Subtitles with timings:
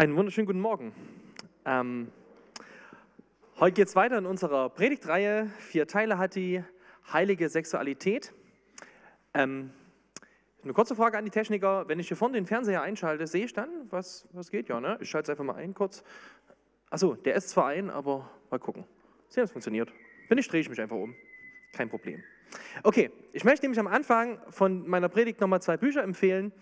[0.00, 0.94] Einen wunderschönen guten Morgen.
[1.66, 2.10] Ähm,
[3.58, 5.50] heute geht es weiter in unserer Predigtreihe.
[5.58, 6.64] Vier Teile hat die
[7.12, 8.32] heilige Sexualität.
[9.34, 9.72] Ähm,
[10.64, 11.86] eine kurze Frage an die Techniker.
[11.86, 14.70] Wenn ich hier vorne den Fernseher einschalte, sehe ich dann, was, was geht?
[14.70, 14.96] Ja, ne?
[15.02, 16.02] Ich schalte es einfach mal ein kurz.
[16.88, 18.84] Achso, der ist zwar ein, aber mal gucken.
[19.28, 19.92] Sehen, es funktioniert.
[20.30, 21.14] Wenn nicht, drehe ich mich einfach um.
[21.74, 22.24] Kein Problem.
[22.84, 26.52] Okay, ich möchte nämlich am Anfang von meiner Predigt nochmal zwei Bücher empfehlen.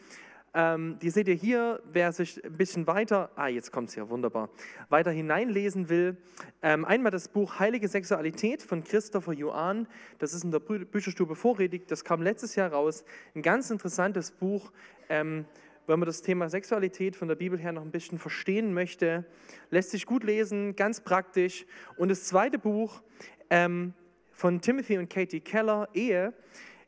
[0.54, 4.08] Ähm, die seht ihr hier, wer sich ein bisschen weiter, ah, jetzt kommt es ja
[4.08, 4.48] wunderbar,
[4.88, 6.16] weiter hineinlesen will.
[6.62, 9.86] Ähm, einmal das Buch Heilige Sexualität von Christopher Johann.
[10.18, 11.86] Das ist in der Bü Bücherstube vorrätig.
[11.86, 13.04] Das kam letztes Jahr raus.
[13.34, 14.72] Ein ganz interessantes Buch.
[15.08, 15.44] Ähm,
[15.86, 19.24] wenn man das Thema Sexualität von der Bibel her noch ein bisschen verstehen möchte,
[19.70, 21.66] lässt sich gut lesen, ganz praktisch.
[21.96, 23.02] Und das zweite Buch
[23.48, 23.94] ähm,
[24.32, 26.34] von Timothy und Katie Keller, Ehe.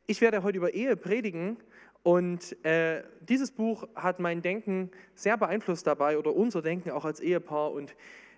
[0.06, 1.56] Ich werde heute über Ehe predigen
[2.02, 7.20] und äh, dieses Buch hat mein Denken sehr beeinflusst dabei oder unser Denken auch als
[7.20, 7.72] Ehepaar.
[7.72, 7.94] Und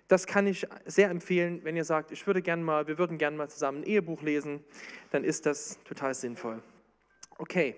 [0.09, 3.37] das kann ich sehr empfehlen, wenn ihr sagt, ich würde gern mal, wir würden gerne
[3.37, 4.63] mal zusammen ein Ehebuch lesen,
[5.11, 6.61] dann ist das total sinnvoll.
[7.37, 7.75] Okay,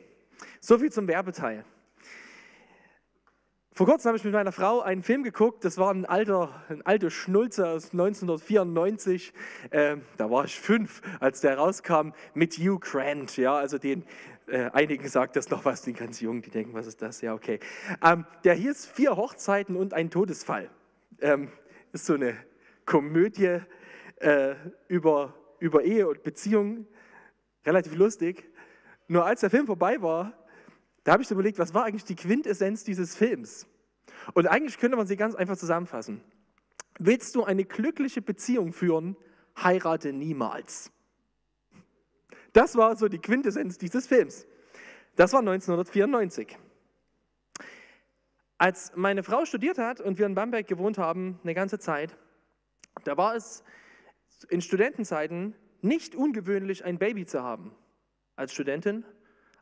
[0.59, 1.63] soviel zum Werbeteil.
[3.77, 6.81] Vor kurzem habe ich mit meiner Frau einen Film geguckt, das war ein alter, ein
[6.85, 9.33] alter Schnulze aus 1994.
[9.69, 14.05] Äh, da war ich fünf, als der rauskam, mit Hugh Grant, ja, also den,
[14.47, 17.19] äh, einigen sagt das noch was, die ganz Jungen, die denken, was ist das?
[17.19, 17.59] Ja, okay.
[18.01, 20.69] Ähm, der hieß Vier Hochzeiten und ein Todesfall.
[21.19, 21.51] Ähm,
[21.91, 22.33] ist so eine
[22.85, 23.59] Komödie
[24.21, 24.55] äh,
[24.87, 26.87] über, über Ehe und Beziehung,
[27.65, 28.49] relativ lustig.
[29.09, 30.31] Nur als der Film vorbei war,
[31.05, 33.67] da habe ich so überlegt, was war eigentlich die Quintessenz dieses Films?
[34.33, 36.21] Und eigentlich könnte man sie ganz einfach zusammenfassen.
[36.97, 39.15] Willst du eine glückliche Beziehung führen,
[39.55, 40.91] heirate niemals.
[42.53, 44.47] Das war so die Quintessenz dieses Films.
[45.15, 46.57] Das war 1994.
[48.57, 52.17] Als meine Frau studiert hat und wir in Bamberg gewohnt haben, eine ganze Zeit,
[53.03, 53.63] da war es
[54.49, 57.75] in Studentenzeiten nicht ungewöhnlich, ein Baby zu haben
[58.35, 59.05] als Studentin,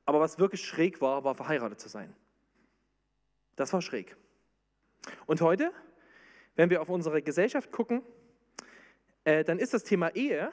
[0.05, 2.15] aber was wirklich schräg war, war verheiratet zu sein.
[3.55, 4.15] Das war schräg.
[5.25, 5.71] Und heute,
[6.55, 8.01] wenn wir auf unsere Gesellschaft gucken,
[9.23, 10.51] äh, dann ist das Thema Ehe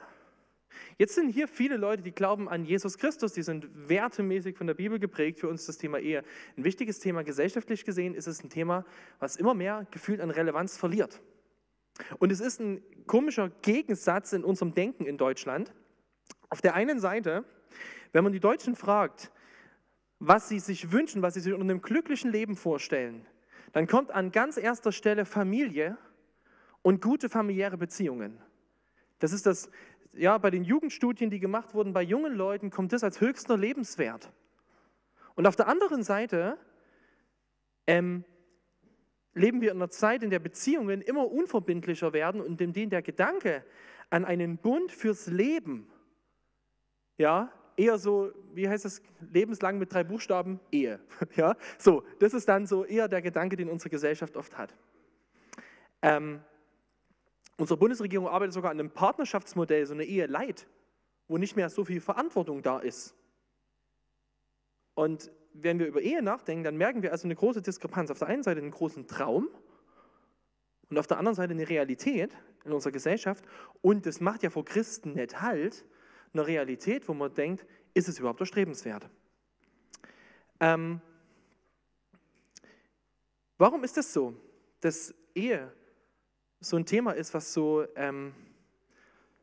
[0.97, 4.73] Jetzt sind hier viele Leute, die glauben an Jesus Christus, die sind wertemäßig von der
[4.73, 5.39] Bibel geprägt.
[5.39, 6.23] Für uns das Thema Ehe
[6.57, 7.23] ein wichtiges Thema.
[7.23, 8.85] Gesellschaftlich gesehen ist es ein Thema,
[9.19, 11.21] was immer mehr gefühlt an Relevanz verliert.
[12.19, 15.73] Und es ist ein komischer Gegensatz in unserem Denken in Deutschland.
[16.49, 17.45] Auf der einen Seite,
[18.11, 19.31] wenn man die Deutschen fragt,
[20.23, 23.25] was sie sich wünschen, was sie sich unter einem glücklichen Leben vorstellen,
[23.73, 25.97] dann kommt an ganz erster Stelle Familie
[26.83, 28.39] und gute familiäre Beziehungen.
[29.17, 29.71] Das ist das,
[30.13, 34.31] ja, bei den Jugendstudien, die gemacht wurden bei jungen Leuten, kommt das als höchster Lebenswert.
[35.33, 36.55] Und auf der anderen Seite
[37.87, 38.23] ähm,
[39.33, 43.01] leben wir in einer Zeit, in der Beziehungen immer unverbindlicher werden und in denen der
[43.01, 43.65] Gedanke
[44.11, 45.91] an einen Bund fürs Leben,
[47.17, 50.99] ja, eher so, wie heißt das, lebenslang mit drei Buchstaben, Ehe.
[51.35, 54.75] Ja, so, das ist dann so eher der Gedanke, den unsere Gesellschaft oft hat.
[56.01, 56.41] Ähm,
[57.61, 60.65] Unsere Bundesregierung arbeitet sogar an einem Partnerschaftsmodell, so eine Ehe Leid,
[61.27, 63.13] wo nicht mehr so viel Verantwortung da ist.
[64.95, 68.09] Und wenn wir über Ehe nachdenken, dann merken wir also eine große Diskrepanz.
[68.09, 69.47] Auf der einen Seite einen großen Traum
[70.89, 73.45] und auf der anderen Seite eine Realität in unserer Gesellschaft.
[73.83, 75.85] Und das macht ja vor Christen nicht halt,
[76.33, 79.09] eine Realität, wo man denkt, ist es überhaupt erstrebenswert?
[80.59, 81.01] Ähm,
[83.57, 84.35] warum ist das so,
[84.79, 85.71] dass Ehe
[86.61, 88.33] so ein Thema ist, was so, ähm,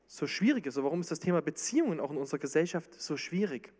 [0.06, 0.82] so schwierig ist.
[0.82, 3.72] Warum ist das Thema Beziehungen auch in unserer Gesellschaft so schwierig?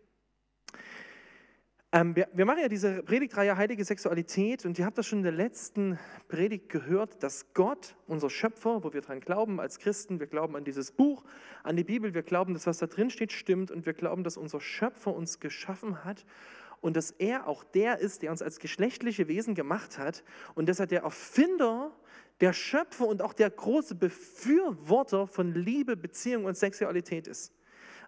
[1.91, 5.23] Ähm, wir, wir, machen ja diese Predigtreihe Heilige Sexualität und ihr habt das schon in
[5.23, 10.27] der letzten Predigt gehört, dass Gott, unser Schöpfer, wo wir dran glauben als Christen, wir
[10.27, 11.23] glauben an dieses Buch,
[11.63, 14.37] an die Bibel, wir glauben, dass was da drin steht, stimmt und wir glauben, dass
[14.37, 16.27] unser Schöpfer uns geschaffen hat
[16.79, 20.23] und dass er auch der ist, der uns als geschlechtliche Wesen gemacht hat
[20.53, 21.91] und dass er der Erfinder
[22.39, 27.51] der Schöpfer und auch der große Befürworter von Liebe, Beziehung und Sexualität ist.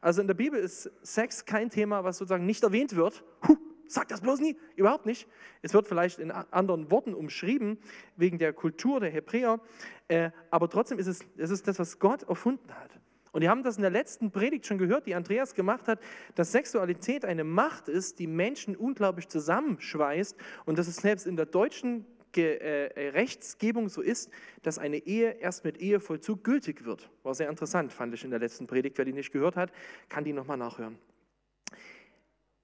[0.02, 3.24] Also in der Bibel ist Sex kein Thema, was sozusagen nicht erwähnt wird.
[3.48, 3.58] Huh,
[3.94, 5.28] sag das bloß nie, überhaupt nicht.
[5.62, 7.78] Es wird vielleicht in anderen Worten umschrieben,
[8.16, 9.60] wegen der Kultur der Hebräer,
[10.08, 13.00] äh, aber trotzdem ist es, es ist das, was Gott erfunden hat.
[13.32, 16.00] Und wir haben das in der letzten Predigt schon gehört, die Andreas gemacht hat,
[16.36, 20.36] dass Sexualität eine Macht ist, die Menschen unglaublich zusammenschweißt
[20.66, 22.06] und dass es selbst in der deutschen
[22.36, 24.30] äh, äh, Rechtsgebung so ist,
[24.64, 27.10] dass eine Ehe erst mit Ehevollzug gültig wird.
[27.24, 28.98] War sehr interessant, fand ich in der letzten Predigt.
[28.98, 29.72] Wer die nicht gehört hat,
[30.08, 30.98] kann die nochmal nachhören.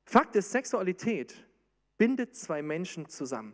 [0.08, 1.46] Fakt ist, Sexualität
[1.98, 3.54] bindet zwei Menschen zusammen.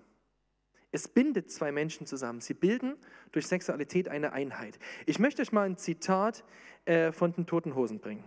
[0.92, 2.42] Es bindet zwei Menschen zusammen.
[2.42, 2.96] Sie bilden
[3.32, 4.78] durch Sexualität eine Einheit.
[5.08, 6.44] Ich möchte euch mal ein Zitat
[6.86, 8.24] äh, von den Toten Hosen bringen.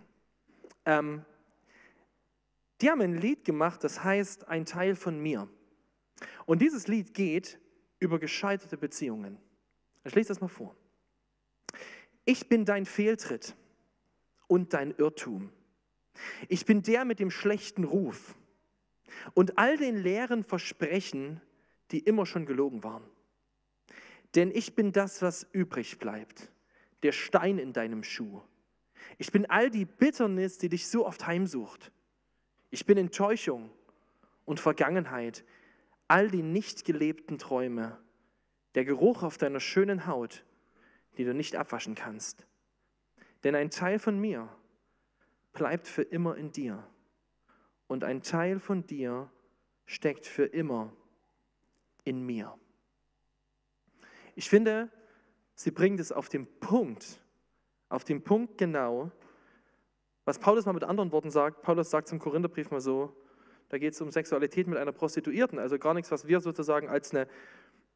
[0.85, 1.25] Ähm,
[2.81, 5.49] die haben ein Lied gemacht, das heißt Ein Teil von mir.
[6.47, 7.61] Und dieses Lied geht
[8.01, 9.39] über gescheiterte Beziehungen.
[10.03, 10.75] Ich lese das mal vor.
[12.25, 13.55] Ich bin dein Fehltritt
[14.49, 15.53] und dein Irrtum.
[16.49, 18.35] Ich bin der mit dem schlechten Ruf
[19.35, 21.41] und all den leeren Versprechen,
[21.91, 23.05] die immer schon gelogen waren.
[24.35, 26.51] Denn ich bin das, was übrig bleibt,
[27.03, 28.43] der Stein in deinem Schuh.
[29.19, 31.93] Ich bin all die Bitternis, die dich so oft heimsucht.
[32.71, 33.71] Ich bin Enttäuschung
[34.45, 35.45] und Vergangenheit,
[36.09, 37.99] all die nicht gelebten Träume,
[38.75, 40.45] der Geruch auf deiner schönen Haut,
[41.17, 42.47] die du nicht abwaschen kannst.
[43.45, 44.49] Denn ein Teil von mir
[45.57, 46.87] bleibt für immer in dir
[47.89, 49.31] und ein Teil von dir
[49.87, 50.93] steckt für immer
[52.05, 52.57] in mir.
[54.35, 54.91] Ich finde,
[55.55, 57.21] sie bringt es auf den Punkt,
[57.89, 59.11] auf den Punkt genau,
[60.25, 61.63] was Paulus mal mit anderen Worten sagt.
[61.63, 63.17] Paulus sagt zum Korintherbrief mal so,
[63.69, 67.13] da geht es um Sexualität mit einer Prostituierten, also gar nichts, was wir sozusagen als
[67.13, 67.27] eine,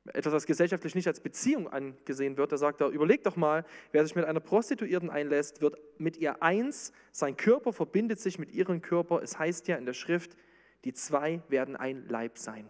[0.06, 2.52] etwas, was gesellschaftlich nicht als Beziehung angesehen wird.
[2.52, 6.42] Da sagt er, überleg doch mal, wer sich mit einer Prostituierten einlässt, wird mit ihr
[6.42, 9.22] eins, sein Körper verbindet sich mit ihrem Körper.
[9.22, 10.36] Es heißt ja in der Schrift,
[10.84, 12.68] die zwei werden ein Leib sein.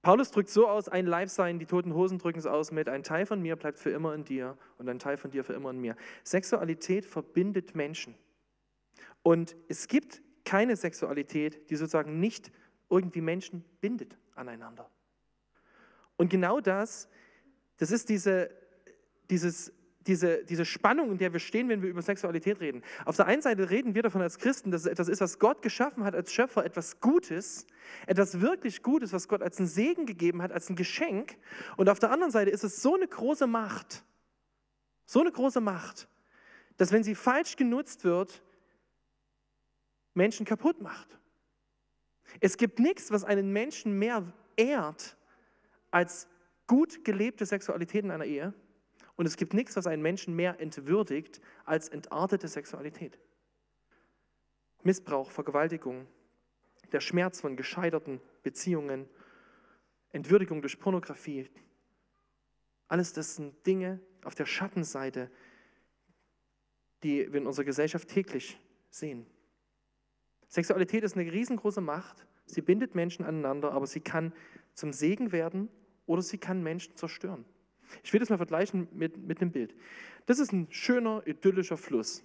[0.00, 3.04] Paulus drückt so aus, ein Leib sein, die toten Hosen drücken es aus mit, ein
[3.04, 5.70] Teil von mir bleibt für immer in dir und ein Teil von dir für immer
[5.70, 5.94] in mir.
[6.24, 8.16] Sexualität verbindet Menschen.
[9.22, 12.50] Und es gibt keine Sexualität, die sozusagen nicht
[12.90, 14.90] irgendwie Menschen bindet aneinander.
[16.22, 17.08] Und genau das,
[17.78, 18.48] das ist diese,
[19.28, 19.72] dieses
[20.06, 22.82] diese, diese Spannung, in der wir stehen, wenn wir über Sexualität reden.
[23.04, 25.62] Auf der einen Seite reden wir davon als Christen, dass es etwas ist, was Gott
[25.62, 27.66] geschaffen hat als Schöpfer, etwas Gutes,
[28.06, 31.36] etwas wirklich Gutes, was Gott als einen Segen gegeben hat, als ein Geschenk.
[31.76, 34.04] Und auf der anderen Seite ist es so eine große Macht,
[35.06, 36.08] so eine große Macht,
[36.76, 38.42] dass wenn sie falsch genutzt wird,
[40.14, 41.18] Menschen kaputt macht.
[42.40, 45.16] Es gibt nichts, was einen Menschen mehr ehrt
[45.92, 46.26] als
[46.66, 48.52] gut gelebte Sexualität in einer Ehe.
[49.14, 53.20] Und es gibt nichts, was einen Menschen mehr entwürdigt als entartete Sexualität.
[54.82, 56.08] Missbrauch, Vergewaltigung,
[56.90, 59.08] der Schmerz von gescheiterten Beziehungen,
[60.10, 61.48] Entwürdigung durch Pornografie.
[62.88, 65.30] Alles das sind Dinge auf der Schattenseite,
[67.02, 68.58] die wir in unserer Gesellschaft täglich
[68.90, 69.26] sehen.
[70.48, 72.26] Sexualität ist eine riesengroße Macht.
[72.46, 74.32] Sie bindet Menschen aneinander, aber sie kann
[74.74, 75.68] zum Segen werden
[76.06, 77.44] oder sie kann Menschen zerstören.
[78.02, 79.74] Ich will das mal vergleichen mit, mit einem Bild.
[80.26, 82.24] Das ist ein schöner, idyllischer Fluss.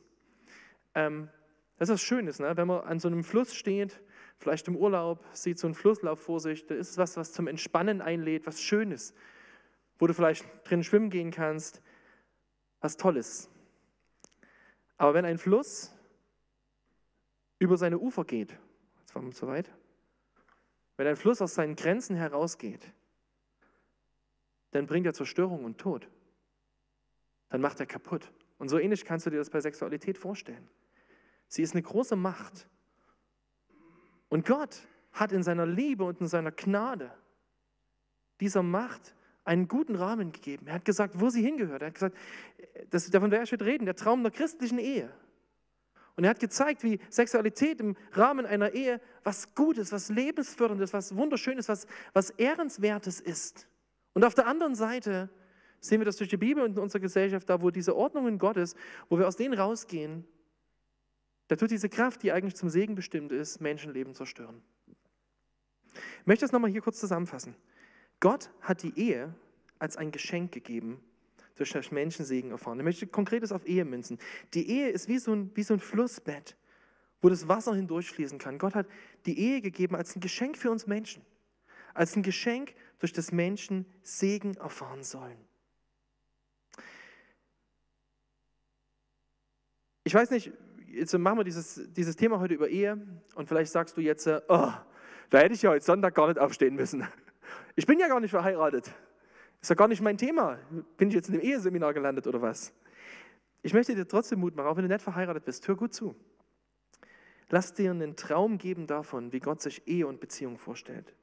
[0.95, 1.29] Ähm,
[1.77, 2.55] das ist was Schönes, ne?
[2.57, 4.01] wenn man an so einem Fluss steht,
[4.39, 8.01] vielleicht im Urlaub, sieht so einen Flusslauf vor sich, da ist was, was zum Entspannen
[8.01, 9.13] einlädt, was Schönes,
[9.99, 11.81] wo du vielleicht drin schwimmen gehen kannst,
[12.79, 13.49] was Tolles.
[14.97, 15.93] Aber wenn ein Fluss
[17.59, 18.57] über seine Ufer geht,
[18.99, 19.71] jetzt waren wir zu weit,
[20.95, 22.81] wenn ein Fluss aus seinen Grenzen herausgeht,
[24.77, 26.07] dann bringt er Zerstörung und Tod.
[27.49, 28.31] Dann macht er kaputt.
[28.59, 30.69] Und so ähnlich kannst du dir das bei Sexualität vorstellen.
[31.47, 32.67] Sie ist eine große Macht.
[34.29, 34.81] Und Gott
[35.13, 37.11] hat in seiner Liebe und in seiner Gnade
[38.39, 39.15] dieser Macht
[39.45, 40.67] einen guten Rahmen gegeben.
[40.67, 41.81] Er hat gesagt, wo sie hingehört.
[41.81, 42.17] Er hat gesagt,
[42.89, 45.11] das, davon werde ich heute reden, der Traum der christlichen Ehe.
[46.15, 51.15] Und er hat gezeigt, wie Sexualität im Rahmen einer Ehe was Gutes, was Lebensförderndes, was
[51.15, 53.67] Wunderschönes, was, was Ehrenswertes ist.
[54.17, 55.29] Und auf der anderen Seite
[55.79, 58.73] sehen wir das durch die Bibel und in unserer Gesellschaft, da wo diese Ordnungen Gottes,
[59.09, 60.25] wo wir aus denen rausgehen,
[61.49, 64.63] da tut diese Kraft, die eigentlich zum Segen bestimmt ist, Menschenleben zerstören.
[65.93, 67.53] Ich möchte das nochmal hier kurz zusammenfassen.
[68.19, 69.35] Gott hat die Ehe
[69.77, 70.99] als ein Geschenk gegeben,
[71.53, 72.79] durch das Menschen Segen erfahren.
[72.79, 74.17] Ich möchte konkretes auf Ehe münzen.
[74.55, 76.57] Die Ehe ist wie so, ein, wie so ein Flussbett,
[77.21, 78.57] wo das Wasser hindurchfließen kann.
[78.57, 78.87] Gott hat
[79.27, 81.23] die Ehe gegeben als ein Geschenk für uns Menschen.
[81.93, 85.37] Als ein Geschenk durch das Menschen Segen erfahren sollen.
[90.03, 90.51] Ich weiß nicht,
[90.87, 92.97] jetzt machen wir dieses, dieses Thema heute über Ehe
[93.35, 94.71] und vielleicht sagst du jetzt, äh, oh,
[95.29, 97.05] da hätte ich ja heute Sonntag gar nicht aufstehen müssen.
[97.75, 98.91] Ich bin ja gar nicht verheiratet.
[99.61, 100.57] Ist ja gar nicht mein Thema.
[100.97, 102.73] Bin ich jetzt in einem Eheseminar gelandet oder was?
[103.61, 105.67] Ich möchte dir trotzdem Mut machen, auch wenn du nicht verheiratet bist.
[105.67, 106.15] Hör gut zu.
[107.49, 111.13] Lass dir einen Traum geben davon, wie Gott sich Ehe und Beziehung vorstellt.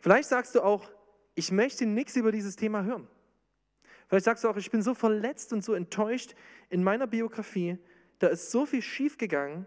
[0.00, 0.90] Vielleicht sagst du auch,
[1.34, 3.08] ich möchte nichts über dieses Thema hören.
[4.08, 6.34] Vielleicht sagst du auch, ich bin so verletzt und so enttäuscht
[6.68, 7.78] in meiner Biografie,
[8.18, 9.66] da ist so viel schiefgegangen,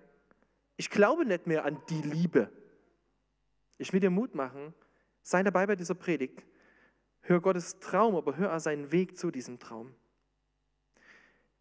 [0.78, 2.50] ich glaube nicht mehr an die Liebe.
[3.78, 4.74] Ich will dir Mut machen,
[5.24, 6.46] sei dabei bei dieser Predigt.
[7.22, 9.94] Hör Gottes Traum, aber hör auch seinen Weg zu diesem Traum.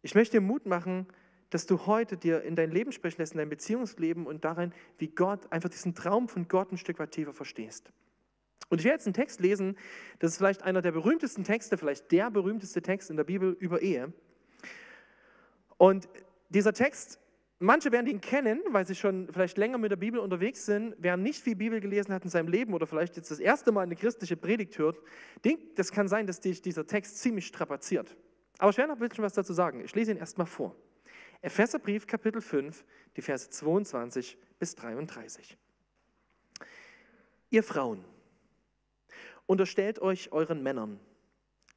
[0.01, 1.07] Ich möchte dir Mut machen,
[1.49, 5.07] dass du heute dir in dein Leben sprechen lässt, in dein Beziehungsleben und darin, wie
[5.07, 7.91] Gott einfach diesen Traum von Gott ein Stück weit tiefer verstehst.
[8.69, 9.77] Und ich werde jetzt einen Text lesen,
[10.19, 13.81] das ist vielleicht einer der berühmtesten Texte, vielleicht der berühmteste Text in der Bibel über
[13.81, 14.11] Ehe.
[15.77, 16.07] Und
[16.49, 17.19] dieser Text,
[17.59, 20.95] manche werden ihn kennen, weil sie schon vielleicht länger mit der Bibel unterwegs sind.
[20.97, 23.81] Wer nicht viel Bibel gelesen hat in seinem Leben oder vielleicht jetzt das erste Mal
[23.81, 24.97] eine christliche Predigt hört,
[25.75, 28.15] das kann sein, dass dich dieser Text ziemlich strapaziert.
[28.57, 29.81] Aber ich werde noch ein bisschen was dazu sagen.
[29.81, 30.75] Ich lese ihn erstmal vor.
[31.41, 32.85] Epheserbrief, Kapitel 5,
[33.17, 35.57] die Verse 22 bis 33.
[37.49, 38.03] Ihr Frauen,
[39.45, 40.99] unterstellt euch euren Männern,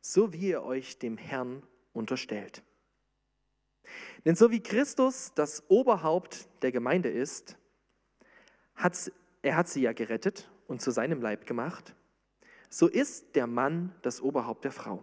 [0.00, 2.62] so wie ihr euch dem Herrn unterstellt.
[4.24, 7.56] Denn so wie Christus das Oberhaupt der Gemeinde ist,
[8.74, 11.94] hat, er hat sie ja gerettet und zu seinem Leib gemacht,
[12.68, 15.02] so ist der Mann das Oberhaupt der Frau.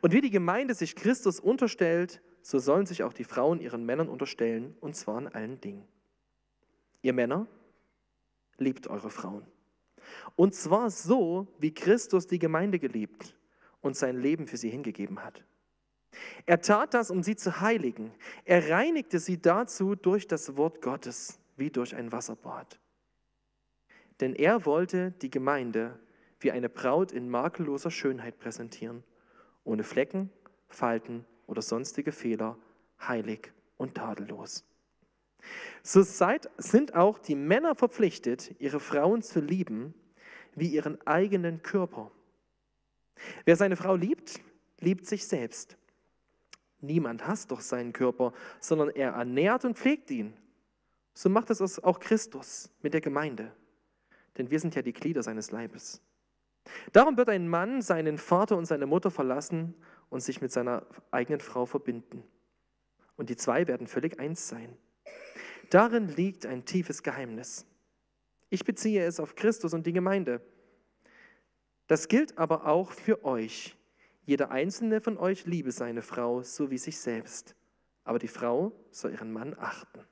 [0.00, 4.08] Und wie die Gemeinde sich Christus unterstellt, so sollen sich auch die Frauen ihren Männern
[4.08, 5.86] unterstellen, und zwar in allen Dingen.
[7.02, 7.46] Ihr Männer,
[8.56, 9.46] liebt eure Frauen.
[10.36, 13.34] Und zwar so, wie Christus die Gemeinde geliebt
[13.80, 15.44] und sein Leben für sie hingegeben hat.
[16.46, 18.12] Er tat das, um sie zu heiligen.
[18.44, 22.78] Er reinigte sie dazu durch das Wort Gottes, wie durch ein Wasserbad.
[24.20, 25.98] Denn er wollte die Gemeinde
[26.40, 29.02] wie eine Braut in makelloser Schönheit präsentieren,
[29.64, 30.30] ohne Flecken,
[30.68, 32.56] Falten oder sonstige Fehler,
[33.00, 34.64] heilig und tadellos.
[35.82, 39.94] So seid, sind auch die Männer verpflichtet, ihre Frauen zu lieben
[40.54, 42.10] wie ihren eigenen Körper.
[43.44, 44.40] Wer seine Frau liebt,
[44.80, 45.76] liebt sich selbst.
[46.80, 50.36] Niemand hasst doch seinen Körper, sondern er ernährt und pflegt ihn.
[51.14, 53.52] So macht es auch Christus mit der Gemeinde,
[54.36, 56.00] denn wir sind ja die Glieder seines Leibes.
[56.92, 59.74] Darum wird ein Mann seinen Vater und seine Mutter verlassen
[60.10, 62.22] und sich mit seiner eigenen Frau verbinden.
[63.16, 64.76] Und die zwei werden völlig eins sein.
[65.70, 67.66] Darin liegt ein tiefes Geheimnis.
[68.50, 70.40] Ich beziehe es auf Christus und die Gemeinde.
[71.86, 73.76] Das gilt aber auch für euch.
[74.24, 77.54] Jeder einzelne von euch liebe seine Frau so wie sich selbst.
[78.04, 80.04] Aber die Frau soll ihren Mann achten.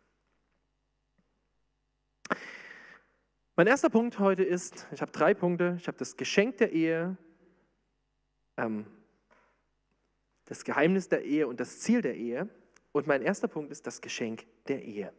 [3.57, 5.77] Mein erster Punkt heute ist, ich habe drei Punkte.
[5.79, 7.17] Ich habe das Geschenk der Ehe,
[8.59, 8.85] ähm,
[10.45, 12.51] das Geheimnis der Ehe und das Ziel der Ehe.
[12.93, 15.13] Und mein erster Punkt ist das Geschenk der Ehe.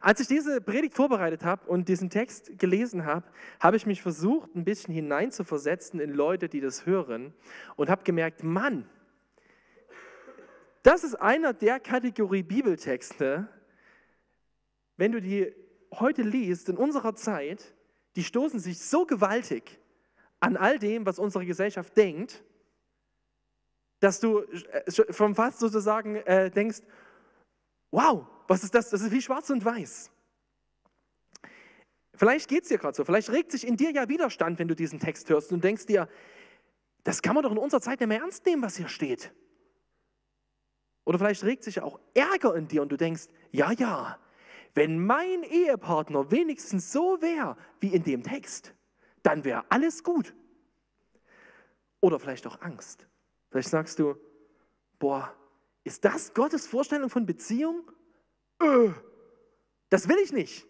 [0.00, 3.26] Als ich diese Predigt vorbereitet habe und diesen Text gelesen habe,
[3.60, 7.34] habe ich mich versucht, ein bisschen hineinzuversetzen in Leute, die das hören
[7.76, 8.88] und habe gemerkt, Mann,
[10.82, 13.48] das ist einer der Kategorie Bibeltexte,
[14.96, 15.54] wenn du die
[15.92, 17.74] heute liest, in unserer Zeit,
[18.16, 19.78] die stoßen sich so gewaltig
[20.40, 22.42] an all dem, was unsere Gesellschaft denkt,
[24.00, 26.80] dass du äh, schon fast sozusagen äh, denkst,
[27.90, 28.90] wow, was ist das?
[28.90, 30.10] Das ist wie schwarz und weiß.
[32.14, 34.74] Vielleicht geht es dir gerade so, vielleicht regt sich in dir ja Widerstand, wenn du
[34.74, 36.08] diesen Text hörst und denkst dir,
[37.04, 39.32] das kann man doch in unserer Zeit nicht mehr ernst nehmen, was hier steht.
[41.04, 44.18] Oder vielleicht regt sich auch Ärger in dir und du denkst, ja, ja,
[44.74, 48.74] wenn mein Ehepartner wenigstens so wäre wie in dem Text,
[49.22, 50.34] dann wäre alles gut.
[52.00, 53.06] Oder vielleicht auch Angst.
[53.52, 54.16] Vielleicht sagst du,
[54.98, 55.32] boah,
[55.84, 57.92] ist das Gottes Vorstellung von Beziehung?
[58.60, 58.90] Äh,
[59.88, 60.66] das will ich nicht.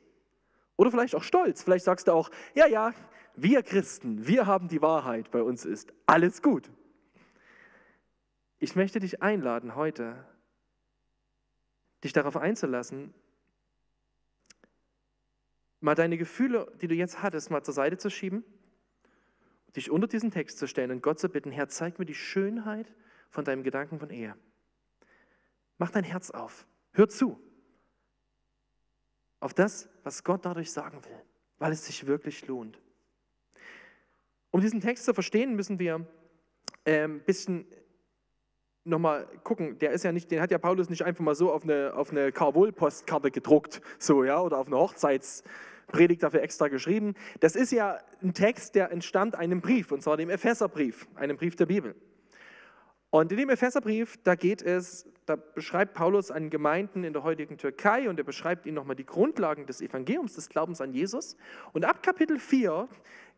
[0.77, 1.63] Oder vielleicht auch Stolz.
[1.63, 2.95] Vielleicht sagst du auch, ja, ja,
[3.37, 6.71] wir Christen, wir haben die Wahrheit, bei uns ist alles gut.
[8.59, 10.25] Ich möchte dich einladen heute,
[12.05, 13.15] dich darauf einzulassen,
[15.81, 18.45] mal deine Gefühle, die du jetzt hattest, mal zur Seite zu schieben,
[19.77, 22.93] dich unter diesen Text zu stellen und Gott zu bitten, Herr, zeig mir die Schönheit
[23.31, 24.37] von deinem Gedanken von Ehe.
[25.79, 27.41] Mach dein Herz auf, hör zu
[29.41, 31.23] auf das, was Gott dadurch sagen will,
[31.59, 32.81] weil es sich wirklich lohnt.
[34.51, 36.07] Um diesen Text zu verstehen, müssen wir ein
[36.85, 37.67] ähm, bisschen
[38.85, 39.79] nochmal gucken.
[39.79, 42.11] Der ist ja nicht, den hat ja Paulus nicht einfach mal so auf eine, auf
[42.11, 47.15] eine Carvol-Postkarte gedruckt, so, ja, oder auf eine Hochzeitspredigt dafür extra geschrieben.
[47.41, 51.57] Das ist ja ein Text, der entstammt einem Brief, und zwar dem Epheserbrief, einem Brief
[51.57, 51.95] der Bibel.
[53.11, 57.57] Und in dem Epheserbrief, da geht es, da beschreibt Paulus an Gemeinden in der heutigen
[57.57, 61.37] Türkei und er beschreibt ihnen nochmal die Grundlagen des Evangeliums, des Glaubens an Jesus.
[61.73, 62.89] Und ab Kapitel 4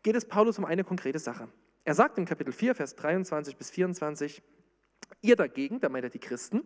[0.01, 1.47] geht es Paulus um eine konkrete Sache.
[1.85, 4.41] Er sagt im Kapitel 4, Vers 23 bis 24,
[5.21, 6.63] ihr dagegen, da meint er die Christen,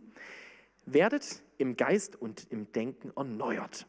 [0.86, 3.86] werdet im Geist und im Denken erneuert.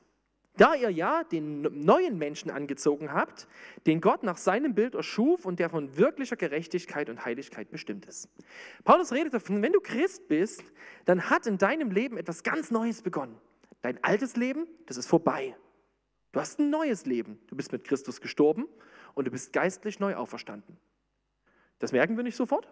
[0.58, 3.46] Da ihr ja den neuen Menschen angezogen habt,
[3.86, 8.28] den Gott nach seinem Bild erschuf und der von wirklicher Gerechtigkeit und Heiligkeit bestimmt ist.
[8.84, 10.64] Paulus redet davon, wenn du Christ bist,
[11.04, 13.36] dann hat in deinem Leben etwas ganz Neues begonnen.
[13.82, 15.56] Dein altes Leben, das ist vorbei.
[16.32, 17.38] Du hast ein neues Leben.
[17.46, 18.66] Du bist mit Christus gestorben
[19.14, 20.76] und du bist geistlich neu auferstanden.
[21.78, 22.68] Das merken wir nicht sofort.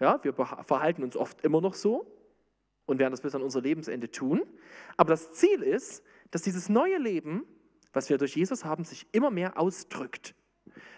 [0.00, 2.04] Ja, wir verhalten uns oft immer noch so
[2.86, 4.42] und werden das bis an unser Lebensende tun.
[4.96, 7.44] Aber das Ziel ist, dass dieses neue Leben,
[7.92, 10.34] was wir durch Jesus haben, sich immer mehr ausdrückt.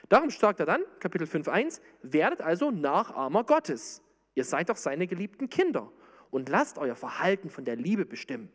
[0.09, 4.03] Darum sagt er dann, Kapitel 5.1, werdet also Nachahmer Gottes.
[4.35, 5.93] Ihr seid doch seine geliebten Kinder
[6.31, 8.51] und lasst euer Verhalten von der Liebe bestimmen.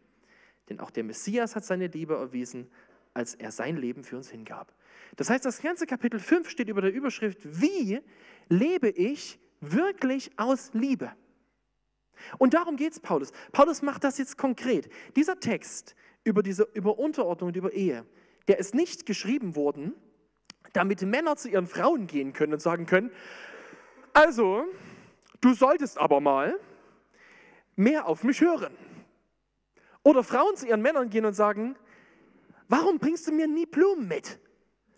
[0.69, 2.69] Denn auch der Messias hat seine Liebe erwiesen,
[3.13, 4.73] als er sein Leben für uns hingab.
[5.15, 8.01] Das heißt, das ganze Kapitel 5 steht über der Überschrift, wie
[8.49, 11.11] lebe ich wirklich aus Liebe?
[12.37, 13.31] Und darum geht es Paulus.
[13.51, 14.89] Paulus macht das jetzt konkret.
[15.15, 18.05] Dieser Text über, diese, über Unterordnung und über Ehe,
[18.49, 19.93] der ist nicht geschrieben worden,
[20.73, 23.11] damit Männer zu ihren Frauen gehen können und sagen können,
[24.13, 24.65] also,
[25.41, 26.59] du solltest aber mal
[27.75, 28.75] mehr auf mich hören.
[30.03, 31.75] Oder Frauen zu ihren Männern gehen und sagen,
[32.67, 34.39] warum bringst du mir nie Blumen mit?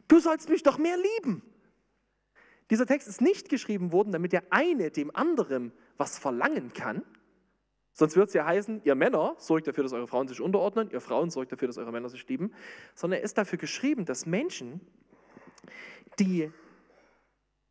[0.07, 1.41] Du sollst mich doch mehr lieben.
[2.69, 7.03] Dieser Text ist nicht geschrieben worden, damit der eine dem anderen was verlangen kann.
[7.98, 11.01] Sonst wird es ja heißen, ihr Männer sorgt dafür, dass eure Frauen sich unterordnen, ihr
[11.01, 12.54] Frauen sorgt dafür, dass eure Männer sich lieben,
[12.94, 14.82] sondern er ist dafür geschrieben, dass Menschen,
[16.20, 16.51] die,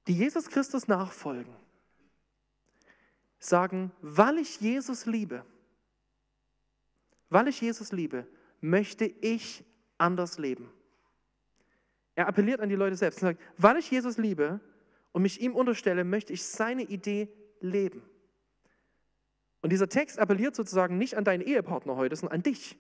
[0.09, 1.55] die Jesus Christus nachfolgen,
[3.39, 5.45] sagen, weil ich Jesus liebe,
[7.31, 8.27] weil ich Jesus liebe,
[8.61, 9.65] möchte ich
[9.97, 10.69] anders leben.
[12.17, 14.59] Er appelliert an die Leute selbst und sagt, weil ich Jesus liebe
[15.13, 17.29] und mich ihm unterstelle, möchte ich seine Idee
[17.61, 18.03] leben.
[19.67, 22.79] Und dieser Text appelliert sozusagen nicht an deinen Ehepartner heute, sondern an dich.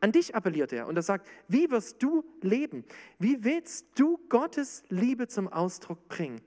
[0.00, 2.84] An dich appelliert er und er sagt, wie wirst du leben?
[3.18, 6.42] Wie willst du Gottes Liebe zum Ausdruck bringen?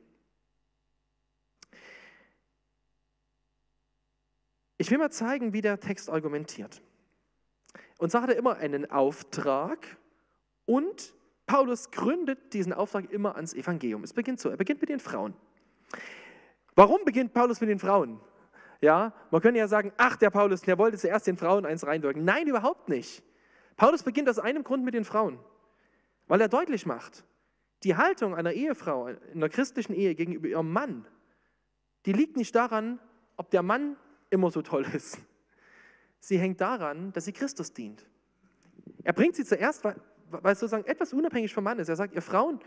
[4.77, 6.83] Ich will mal zeigen, wie der Text argumentiert.
[7.97, 9.88] Und zwar hat er immer einen Auftrag
[10.67, 11.15] und
[11.47, 14.03] Paulus gründet diesen Auftrag immer ans Evangelium.
[14.03, 15.33] Es beginnt so, er beginnt mit den Frauen.
[16.75, 18.19] Warum beginnt Paulus mit den Frauen?
[18.83, 22.25] Ja, man könnte ja sagen, ach, der Paulus, der wollte zuerst den Frauen eins reinwirken.
[22.25, 23.23] Nein, überhaupt nicht.
[23.77, 25.39] Paulus beginnt aus einem Grund mit den Frauen,
[26.27, 27.23] weil er deutlich macht,
[27.83, 31.07] die Haltung einer Ehefrau in der christlichen Ehe gegenüber ihrem Mann,
[32.05, 32.99] die liegt nicht daran,
[33.37, 33.95] ob der Mann
[34.29, 35.17] immer so toll ist.
[36.19, 38.05] Sie hängt daran, dass sie Christus dient.
[39.05, 39.95] Er bringt sie zuerst, weil,
[40.43, 41.87] es sozusagen etwas unabhängig vom Mann ist.
[41.87, 42.59] Er sagt, ihr Frauen,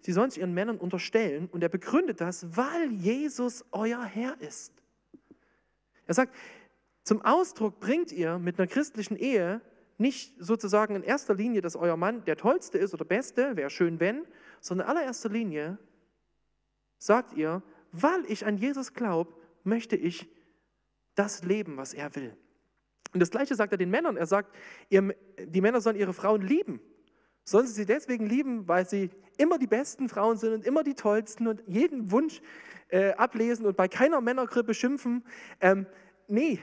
[0.00, 4.83] sie sollen sich ihren Männern unterstellen und er begründet das, weil Jesus euer Herr ist.
[6.06, 6.34] Er sagt,
[7.02, 9.60] zum Ausdruck bringt ihr mit einer christlichen Ehe
[9.98, 14.00] nicht sozusagen in erster Linie, dass euer Mann der tollste ist oder beste, wäre schön
[14.00, 14.26] wenn,
[14.60, 15.78] sondern in allererster Linie
[16.98, 17.62] sagt ihr,
[17.92, 20.28] weil ich an Jesus glaube, möchte ich
[21.14, 22.36] das leben, was er will.
[23.12, 24.16] Und das Gleiche sagt er den Männern.
[24.16, 24.54] Er sagt,
[24.88, 26.80] ihr, die Männer sollen ihre Frauen lieben.
[27.44, 30.94] Sollen sie sie deswegen lieben, weil sie immer die besten Frauen sind und immer die
[30.94, 32.40] tollsten und jeden Wunsch
[32.88, 35.24] äh, ablesen und bei keiner Männergrippe schimpfen?
[35.60, 35.86] Ähm,
[36.28, 36.60] nee,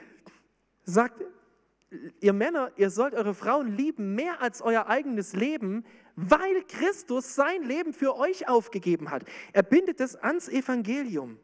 [0.84, 1.23] sagt
[2.19, 5.84] ihr Männer, ihr sollt eure Frauen lieben mehr als euer eigenes Leben,
[6.15, 9.23] weil Christus sein Leben für euch aufgegeben hat.
[9.53, 11.38] Er bindet es ans Evangelium.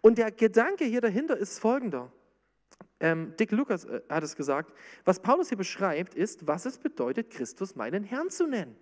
[0.00, 2.12] Und der Gedanke hier dahinter ist folgender.
[3.00, 4.74] Ähm, Dick Lukas äh, hat es gesagt.
[5.04, 8.76] Was Paulus hier beschreibt, ist, was es bedeutet, Christus meinen Herrn zu nennen.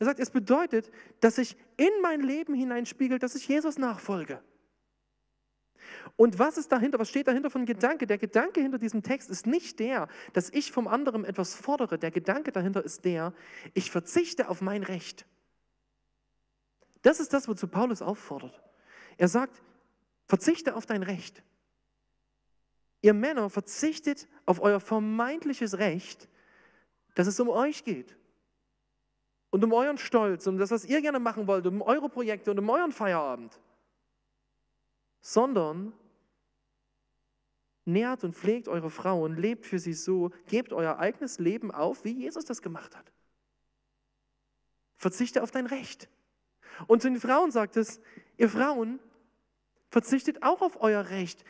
[0.00, 4.42] Er sagt, es bedeutet, dass ich in mein Leben hineinspiegelt, dass ich Jesus nachfolge.
[6.16, 8.06] Und was ist dahinter, was steht dahinter von Gedanke?
[8.06, 11.98] Der Gedanke hinter diesem Text ist nicht der, dass ich vom anderen etwas fordere.
[11.98, 13.34] Der Gedanke dahinter ist der,
[13.74, 15.26] ich verzichte auf mein Recht.
[17.02, 18.58] Das ist das, wozu Paulus auffordert.
[19.18, 19.62] Er sagt,
[20.26, 21.42] verzichte auf dein Recht.
[23.02, 26.28] Ihr Männer verzichtet auf euer vermeintliches Recht,
[27.14, 28.16] dass es um euch geht.
[29.50, 32.58] Und um euren Stolz, um das, was ihr gerne machen wollt, um eure Projekte und
[32.58, 33.58] um euren Feierabend.
[35.20, 35.92] Sondern
[37.84, 42.12] nährt und pflegt eure Frauen, lebt für sie so, gebt euer eigenes Leben auf, wie
[42.12, 43.12] Jesus das gemacht hat.
[44.96, 46.08] Verzichte auf dein Recht.
[46.86, 48.00] Und zu den Frauen sagt es,
[48.36, 49.00] ihr Frauen,
[49.90, 51.44] verzichtet auch auf euer Recht.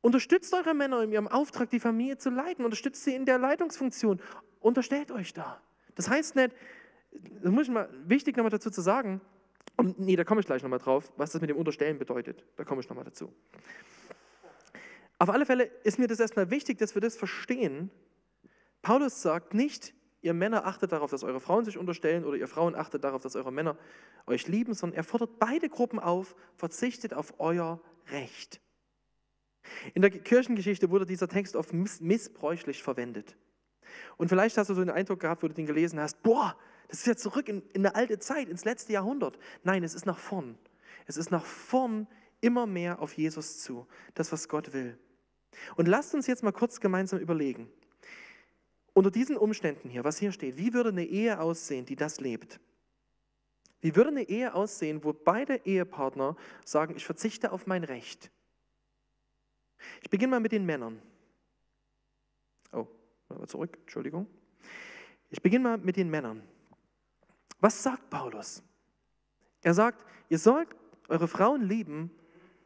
[0.00, 2.64] Unterstützt eure Männer in ihrem Auftrag, die Familie zu leiten.
[2.64, 4.20] Unterstützt sie in der Leitungsfunktion.
[4.60, 5.60] Unterstellt euch da.
[5.94, 6.54] Das heißt nicht,
[7.42, 9.20] das muss ich mal, wichtig nochmal dazu zu sagen,
[9.76, 12.44] und nee, da komme ich gleich nochmal drauf, was das mit dem Unterstellen bedeutet.
[12.56, 13.32] Da komme ich nochmal dazu.
[15.20, 17.90] Auf alle Fälle ist mir das erstmal wichtig, dass wir das verstehen.
[18.82, 22.74] Paulus sagt nicht, ihr Männer achtet darauf, dass eure Frauen sich unterstellen oder ihr Frauen
[22.74, 23.76] achtet darauf, dass eure Männer
[24.26, 28.60] euch lieben, sondern er fordert beide Gruppen auf, verzichtet auf euer Recht.
[29.94, 33.36] In der Kirchengeschichte wurde dieser Text oft missbräuchlich verwendet.
[34.16, 36.56] Und vielleicht hast du so den Eindruck gehabt, wo du den gelesen hast, boah,
[36.88, 39.38] das ist ja zurück in, in eine alte Zeit, ins letzte Jahrhundert.
[39.62, 40.58] Nein, es ist nach vorn.
[41.06, 42.06] Es ist nach vorn
[42.40, 44.98] immer mehr auf Jesus zu, das, was Gott will.
[45.76, 47.70] Und lasst uns jetzt mal kurz gemeinsam überlegen,
[48.94, 52.58] unter diesen Umständen hier, was hier steht, wie würde eine Ehe aussehen, die das lebt?
[53.80, 58.30] Wie würde eine Ehe aussehen, wo beide Ehepartner sagen, ich verzichte auf mein Recht?
[60.02, 61.00] Ich beginne mal mit den Männern.
[62.72, 62.86] Oh,
[63.46, 64.26] zurück, Entschuldigung.
[65.30, 66.42] Ich beginne mal mit den Männern.
[67.60, 68.62] Was sagt Paulus?
[69.62, 70.68] Er sagt, ihr sollt
[71.08, 72.10] eure Frauen lieben,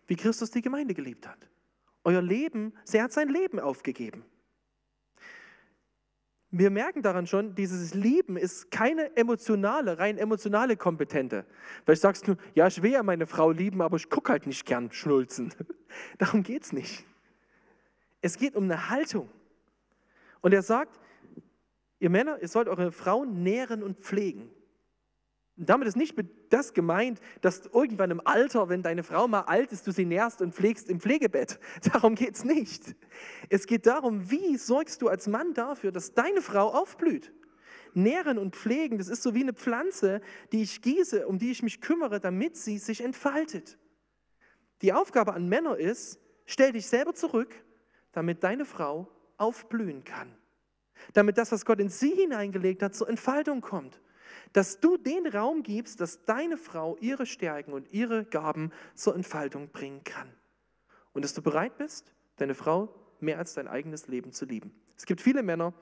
[0.07, 1.49] wie Christus die Gemeinde geliebt hat.
[2.05, 4.25] Euer Leben, sie hat sein Leben aufgegeben.
[6.55, 11.47] Wir merken daran schon, dieses Lieben ist keine emotionale, rein emotionale Kompetente.
[11.85, 14.67] Vielleicht sagst du, ja, ich will ja meine Frau lieben, aber ich gucke halt nicht
[14.67, 15.55] gern schnulzen.
[16.19, 17.07] Darum geht es nicht.
[18.21, 19.31] Es geht um eine Haltung.
[20.43, 21.01] Und er sagt,
[22.01, 24.51] ihr Männer, ihr sollt eure Frauen nähren und pflegen.
[25.59, 26.17] Und damit ist nicht
[26.49, 30.41] das gemeint, dass irgendwann im Alter, wenn deine Frau mal alt ist, du sie nährst
[30.41, 31.61] und pflegst im Pflegebett.
[31.93, 32.97] Darum geht es nicht.
[33.51, 37.33] Es geht darum, wie sorgst du als Mann dafür, dass deine Frau aufblüht.
[37.95, 41.63] Nähren und pflegen, das ist so wie eine Pflanze, die ich gieße, um die ich
[41.63, 43.79] mich kümmere, damit sie sich entfaltet.
[44.81, 47.55] Die Aufgabe an Männer ist, stell dich selber zurück,
[48.13, 50.35] damit deine Frau aufblühen kann.
[51.13, 54.01] Damit das, was Gott in sie hineingelegt hat, zur Entfaltung kommt
[54.53, 59.69] dass du den Raum gibst, dass deine Frau ihre Stärken und ihre Gaben zur Entfaltung
[59.69, 60.29] bringen kann.
[61.13, 62.89] Und dass du bereit bist, deine Frau
[63.21, 64.75] mehr als dein eigenes Leben zu lieben.
[64.97, 65.73] Es gibt viele Männer,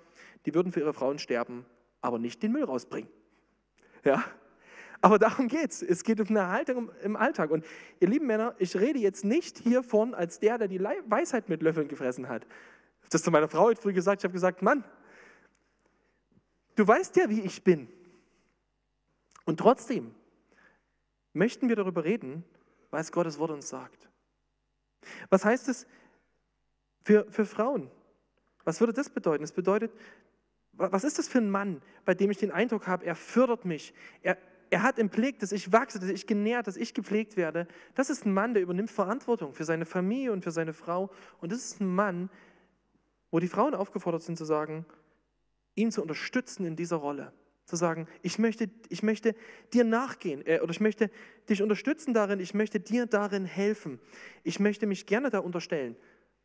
[0.46, 1.64] die würden für ihre Frauen sterben,
[2.00, 3.10] aber nicht den Müll rausbringen.
[4.04, 4.24] Ja?
[5.02, 5.82] Aber darum geht es.
[5.82, 7.50] Es geht um eine Haltung im Alltag.
[7.50, 7.64] Und
[8.00, 11.88] ihr lieben Männer, ich rede jetzt nicht hiervon als der, der die Weisheit mit Löffeln
[11.88, 12.46] gefressen hat.
[13.08, 14.20] Das zu meiner Frau heute früh gesagt.
[14.20, 14.84] Ich habe gesagt, Mann,
[16.76, 17.88] du weißt ja, wie ich bin.
[19.44, 20.14] Und trotzdem
[21.32, 22.44] möchten wir darüber reden,
[22.90, 24.08] was Gottes Wort uns sagt.
[25.28, 25.86] Was heißt es
[27.04, 27.90] für, für Frauen?
[28.64, 29.44] Was würde das bedeuten?
[29.44, 29.92] Es bedeutet,
[30.72, 33.92] was ist das für ein Mann, bei dem ich den Eindruck habe, er fördert mich,
[34.22, 34.38] er,
[34.70, 37.66] er hat im Blick, dass ich wachse, dass ich genährt, dass ich gepflegt werde.
[37.94, 41.10] Das ist ein Mann, der übernimmt Verantwortung für seine Familie und für seine Frau.
[41.40, 42.30] Und das ist ein Mann,
[43.30, 44.86] wo die Frauen aufgefordert sind zu sagen,
[45.74, 47.32] ihn zu unterstützen in dieser Rolle.
[47.70, 49.36] Zu sagen, ich möchte, ich möchte
[49.72, 51.08] dir nachgehen äh, oder ich möchte
[51.48, 54.00] dich unterstützen darin, ich möchte dir darin helfen.
[54.42, 55.94] Ich möchte mich gerne da unterstellen.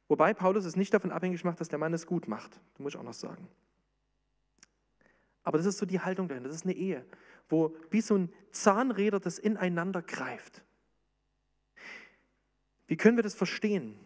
[0.07, 2.51] Wobei Paulus es nicht davon abhängig macht, dass der Mann es gut macht.
[2.73, 3.47] Das muss ich auch noch sagen.
[5.41, 6.43] Aber das ist so die Haltung dahin.
[6.43, 7.03] Das ist eine Ehe,
[7.49, 10.63] wo wie so ein Zahnräder das ineinander greift.
[12.85, 13.97] Wie können wir das verstehen?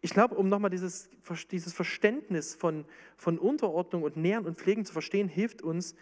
[0.00, 1.10] Ich glaube, um nochmal dieses,
[1.50, 2.84] dieses Verständnis von,
[3.16, 5.94] von Unterordnung und Nähren und Pflegen zu verstehen, hilft uns,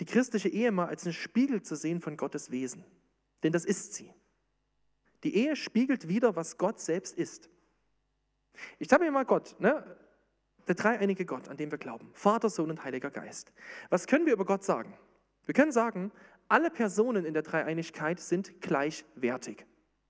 [0.00, 2.84] die christliche Ehe mal als einen Spiegel zu sehen von Gottes Wesen.
[3.42, 4.12] Denn das ist sie.
[5.22, 7.48] Die Ehe spiegelt wieder, was Gott selbst ist.
[8.78, 9.84] Ich sage mir mal Gott, ne?
[10.66, 12.10] der dreieinige Gott, an dem wir glauben.
[12.14, 13.52] Vater, Sohn und Heiliger Geist.
[13.90, 14.96] Was können wir über Gott sagen?
[15.44, 16.12] Wir können sagen,
[16.48, 19.66] alle Personen in der Dreieinigkeit sind gleichwertig.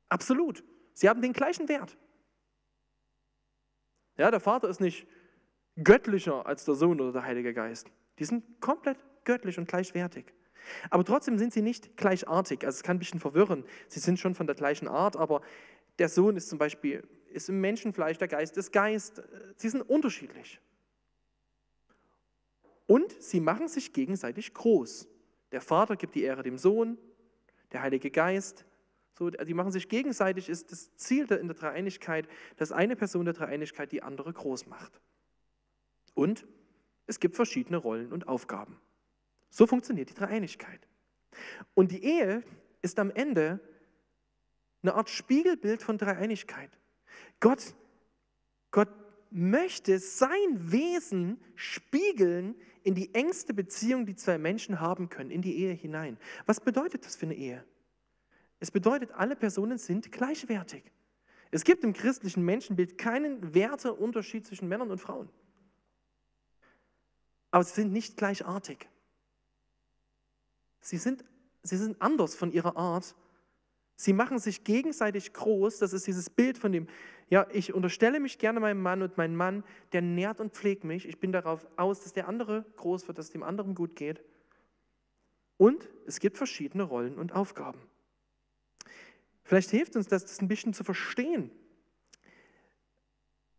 [0.08, 0.64] Absolut.
[0.94, 1.96] Sie haben den gleichen Wert.
[4.16, 5.06] Ja, der Vater ist nicht
[5.82, 7.90] göttlicher als der Sohn oder der Heilige Geist.
[8.18, 10.26] Die sind komplett göttlich und gleichwertig.
[10.90, 12.64] Aber trotzdem sind sie nicht gleichartig.
[12.64, 13.64] Also es kann ein bisschen verwirren.
[13.88, 15.42] Sie sind schon von der gleichen Art, aber
[15.98, 19.22] der Sohn ist zum Beispiel ist im Menschenfleisch, der Geist ist Geist.
[19.56, 20.60] Sie sind unterschiedlich.
[22.86, 25.08] Und sie machen sich gegenseitig groß.
[25.50, 26.98] Der Vater gibt die Ehre dem Sohn,
[27.72, 28.66] der Heilige Geist
[29.14, 33.34] so, die machen sich gegenseitig, ist das Ziel in der Dreieinigkeit, dass eine Person der
[33.34, 35.00] Dreieinigkeit die andere groß macht.
[36.14, 36.46] Und
[37.06, 38.80] es gibt verschiedene Rollen und Aufgaben.
[39.50, 40.88] So funktioniert die Dreieinigkeit.
[41.74, 42.42] Und die Ehe
[42.80, 43.60] ist am Ende
[44.82, 46.70] eine Art Spiegelbild von Dreieinigkeit.
[47.40, 47.74] Gott,
[48.70, 48.88] Gott
[49.30, 55.56] möchte sein Wesen spiegeln in die engste Beziehung, die zwei Menschen haben können, in die
[55.56, 56.18] Ehe hinein.
[56.46, 57.64] Was bedeutet das für eine Ehe?
[58.62, 60.84] Es bedeutet, alle Personen sind gleichwertig.
[61.50, 65.28] Es gibt im christlichen Menschenbild keinen Werteunterschied zwischen Männern und Frauen.
[67.50, 68.88] Aber sie sind nicht gleichartig.
[70.80, 71.24] Sie sind,
[71.64, 73.16] sie sind anders von ihrer Art.
[73.96, 75.78] Sie machen sich gegenseitig groß.
[75.78, 76.86] Das ist dieses Bild von dem,
[77.30, 81.08] ja, ich unterstelle mich gerne meinem Mann und mein Mann, der nährt und pflegt mich.
[81.08, 84.22] Ich bin darauf aus, dass der andere groß wird, dass dem anderen gut geht.
[85.56, 87.80] Und es gibt verschiedene Rollen und Aufgaben.
[89.52, 91.50] Vielleicht hilft uns das, das ein bisschen zu verstehen,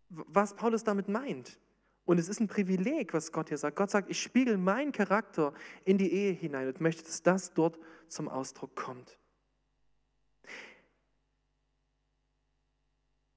[0.10, 1.60] was Paulus damit meint.
[2.06, 3.76] Und es ist ein Privileg, was Gott hier sagt.
[3.76, 5.54] Gott sagt, ich spiegel meinen Charakter
[5.86, 7.78] in die Ehe hinein und möchte, dass das dort
[8.08, 9.20] zum Ausdruck kommt.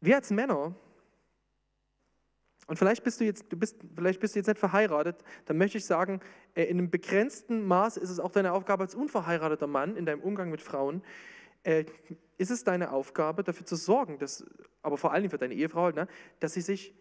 [0.00, 0.74] Wir als Männer,
[2.68, 5.76] und vielleicht bist du jetzt, du bist, vielleicht bist du jetzt nicht verheiratet, dann möchte
[5.76, 6.20] ich sagen,
[6.54, 10.22] äh, in einem begrenzten Maß ist es auch deine Aufgabe als unverheirateter Mann in deinem
[10.22, 11.02] Umgang mit Frauen,
[11.64, 11.84] äh,
[12.38, 14.44] ist es deine Aufgabe, dafür zu sorgen, dass,
[14.82, 16.06] aber vor allem für deine Ehefrau, ne,
[16.40, 16.94] dass, sie sich,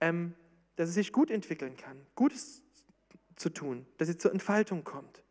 [0.00, 0.34] ähm,
[0.76, 2.62] dass sie sich gut entwickeln kann, Gutes
[3.36, 5.22] zu tun, dass sie zur Entfaltung kommt.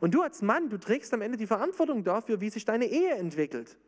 [0.00, 3.14] Und du als Mann, du trägst am Ende die Verantwortung dafür, wie sich deine Ehe
[3.14, 3.78] entwickelt.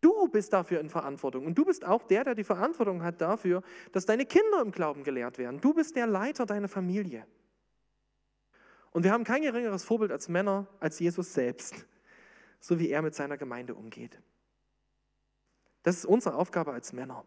[0.00, 3.62] Du bist dafür in Verantwortung und du bist auch der, der die Verantwortung hat dafür,
[3.92, 5.60] dass deine Kinder im Glauben gelehrt werden.
[5.60, 7.26] Du bist der Leiter deiner Familie.
[8.92, 11.86] Und wir haben kein geringeres Vorbild als Männer, als Jesus selbst,
[12.60, 14.20] so wie er mit seiner Gemeinde umgeht.
[15.82, 17.24] Das ist unsere Aufgabe als Männer.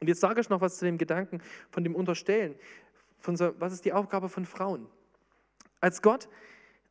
[0.00, 2.54] Und jetzt sage ich noch was zu dem Gedanken von dem Unterstellen.
[3.18, 4.86] Von so, was ist die Aufgabe von Frauen?
[5.80, 6.28] Als Gott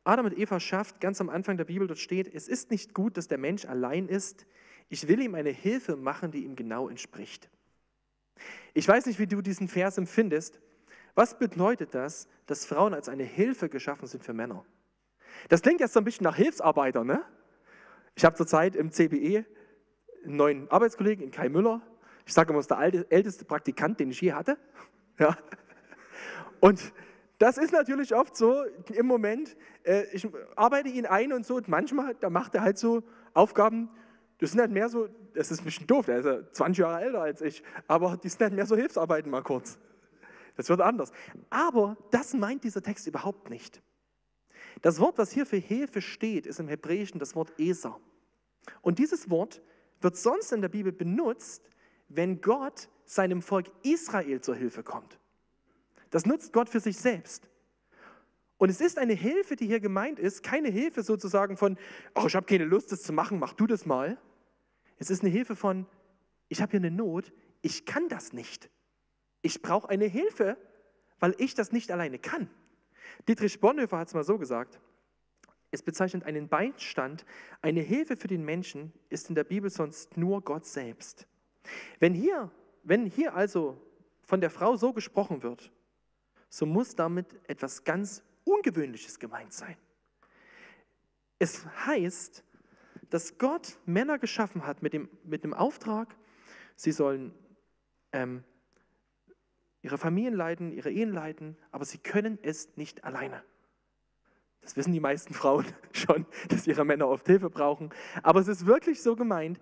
[0.06, 3.16] Adam und Eva schafft, ganz am Anfang der Bibel dort steht, es ist nicht gut,
[3.16, 4.46] dass der Mensch allein ist.
[4.88, 7.50] Ich will ihm eine Hilfe machen, die ihm genau entspricht.
[8.72, 10.60] Ich weiß nicht, wie du diesen Vers empfindest.
[11.16, 14.64] Was bedeutet das, dass Frauen als eine Hilfe geschaffen sind für Männer?
[15.48, 17.24] Das klingt jetzt so ein bisschen nach Hilfsarbeiter, ne?
[18.16, 19.44] Ich habe zurzeit im CBE
[20.24, 21.82] einen neuen Arbeitskollegen, in Kai Müller.
[22.24, 24.58] Ich sage immer, das ist der alte, älteste Praktikant, den ich je hatte.
[25.18, 25.34] Ja.
[26.60, 26.92] Und
[27.38, 31.68] das ist natürlich oft so im Moment, äh, ich arbeite ihn ein und so und
[31.68, 33.02] manchmal, da macht er halt so
[33.32, 33.88] Aufgaben,
[34.36, 37.00] das sind halt mehr so, das ist ein bisschen doof, der ist ja 20 Jahre
[37.00, 39.78] älter als ich, aber die sind halt mehr so Hilfsarbeiten mal kurz.
[40.56, 41.12] Das wird anders.
[41.48, 43.80] Aber das meint dieser Text überhaupt nicht.
[44.82, 47.98] Das Wort, was hier für Hilfe steht, ist im Hebräischen das Wort Eser.
[48.82, 49.62] Und dieses Wort
[50.00, 51.70] wird sonst in der Bibel benutzt,
[52.08, 55.18] wenn Gott seinem Volk Israel zur Hilfe kommt.
[56.10, 57.48] Das nutzt Gott für sich selbst.
[58.58, 61.76] Und es ist eine Hilfe, die hier gemeint ist, keine Hilfe sozusagen von,
[62.14, 64.18] oh, ich habe keine Lust, das zu machen, mach du das mal.
[64.98, 65.86] Es ist eine Hilfe von,
[66.48, 68.70] ich habe hier eine Not, ich kann das nicht.
[69.42, 70.56] Ich brauche eine Hilfe,
[71.18, 72.48] weil ich das nicht alleine kann.
[73.28, 74.80] Dietrich Bonhoeffer hat es mal so gesagt,
[75.70, 77.24] es bezeichnet einen Beistand,
[77.60, 81.26] eine Hilfe für den Menschen ist in der Bibel sonst nur Gott selbst.
[81.98, 82.50] Wenn hier,
[82.82, 83.80] wenn hier also
[84.22, 85.70] von der Frau so gesprochen wird,
[86.48, 89.76] so muss damit etwas ganz Ungewöhnliches gemeint sein.
[91.38, 92.44] Es heißt,
[93.10, 96.16] dass Gott Männer geschaffen hat mit dem, mit dem Auftrag,
[96.76, 97.34] sie sollen
[98.12, 98.44] ähm,
[99.86, 103.44] ihre Familien leiten, ihre Ehen leiten, aber sie können es nicht alleine.
[104.60, 107.90] Das wissen die meisten Frauen schon, dass ihre Männer oft Hilfe brauchen.
[108.24, 109.60] Aber es ist wirklich so gemeint,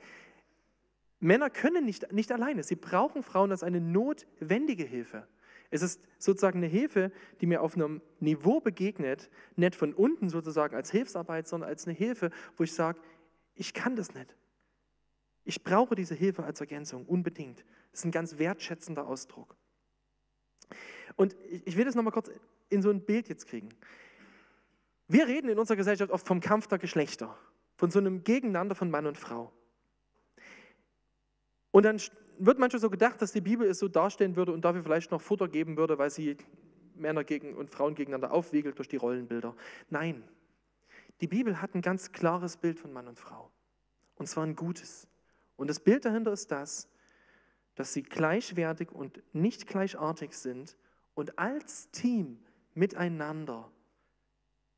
[1.20, 2.62] Männer können nicht, nicht alleine.
[2.62, 5.28] Sie brauchen Frauen als eine notwendige Hilfe.
[5.70, 10.74] Es ist sozusagen eine Hilfe, die mir auf einem Niveau begegnet, nicht von unten sozusagen
[10.74, 12.98] als Hilfsarbeit, sondern als eine Hilfe, wo ich sage,
[13.54, 14.34] ich kann das nicht.
[15.44, 17.62] Ich brauche diese Hilfe als Ergänzung, unbedingt.
[17.90, 19.54] Das ist ein ganz wertschätzender Ausdruck.
[21.16, 22.30] Und ich will das nochmal kurz
[22.68, 23.68] in so ein Bild jetzt kriegen.
[25.08, 27.36] Wir reden in unserer Gesellschaft oft vom Kampf der Geschlechter,
[27.76, 29.52] von so einem Gegeneinander von Mann und Frau.
[31.70, 32.00] Und dann
[32.38, 35.20] wird manchmal so gedacht, dass die Bibel es so darstellen würde und dafür vielleicht noch
[35.20, 36.36] Futter geben würde, weil sie
[36.94, 39.54] Männer gegen und Frauen gegeneinander aufwiegelt durch die Rollenbilder.
[39.90, 40.24] Nein,
[41.20, 43.50] die Bibel hat ein ganz klares Bild von Mann und Frau.
[44.16, 45.06] Und zwar ein gutes.
[45.56, 46.88] Und das Bild dahinter ist das,
[47.74, 50.76] dass sie gleichwertig und nicht gleichartig sind
[51.14, 52.38] und als Team
[52.74, 53.70] miteinander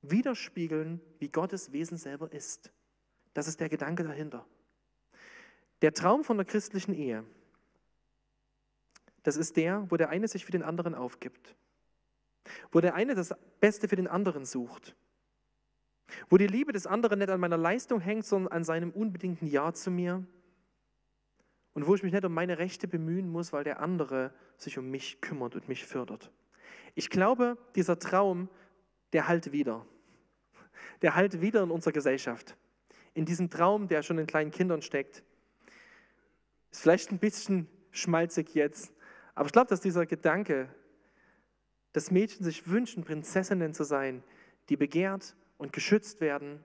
[0.02, 2.72] widerspiegeln, wie Gottes Wesen selber ist.
[3.34, 4.46] Das ist der Gedanke dahinter.
[5.82, 7.24] Der Traum von der christlichen Ehe
[9.26, 11.56] das ist der, wo der eine sich für den anderen aufgibt.
[12.70, 14.94] Wo der eine das Beste für den anderen sucht.
[16.30, 19.72] Wo die Liebe des anderen nicht an meiner Leistung hängt, sondern an seinem unbedingten Ja
[19.74, 20.24] zu mir.
[21.76, 24.90] Und wo ich mich nicht um meine Rechte bemühen muss, weil der andere sich um
[24.90, 26.32] mich kümmert und mich fördert.
[26.94, 28.48] Ich glaube, dieser Traum,
[29.12, 29.84] der halt wieder.
[31.02, 32.56] Der halt wieder in unserer Gesellschaft.
[33.12, 35.22] In diesem Traum, der schon in kleinen Kindern steckt.
[36.70, 38.94] Ist vielleicht ein bisschen schmalzig jetzt,
[39.34, 40.70] aber ich glaube, dass dieser Gedanke,
[41.92, 44.22] dass Mädchen sich wünschen, Prinzessinnen zu sein,
[44.70, 46.64] die begehrt und geschützt werden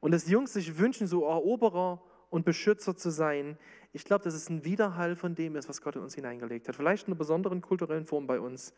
[0.00, 2.02] und dass Jungs sich wünschen, so Eroberer
[2.36, 3.56] und Beschützer zu sein,
[3.94, 6.76] ich glaube, dass es ein Widerhall von dem ist, was Gott in uns hineingelegt hat.
[6.76, 8.74] Vielleicht in einer besonderen kulturellen Form bei uns,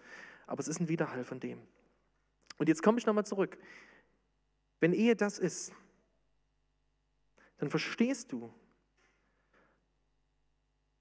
[0.46, 1.60] aber es ist ein Widerhall von dem.
[2.58, 3.58] Und jetzt komme ich nochmal zurück.
[4.78, 5.72] Wenn Ehe das ist,
[7.56, 8.54] dann verstehst du,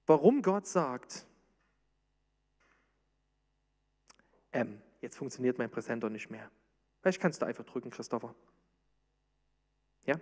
[0.04, 1.26] warum Gott sagt,
[4.50, 6.50] ähm, jetzt funktioniert mein Präsenter nicht mehr.
[7.02, 8.34] Vielleicht kannst du einfach drücken, Christopher.
[10.06, 10.16] Ja?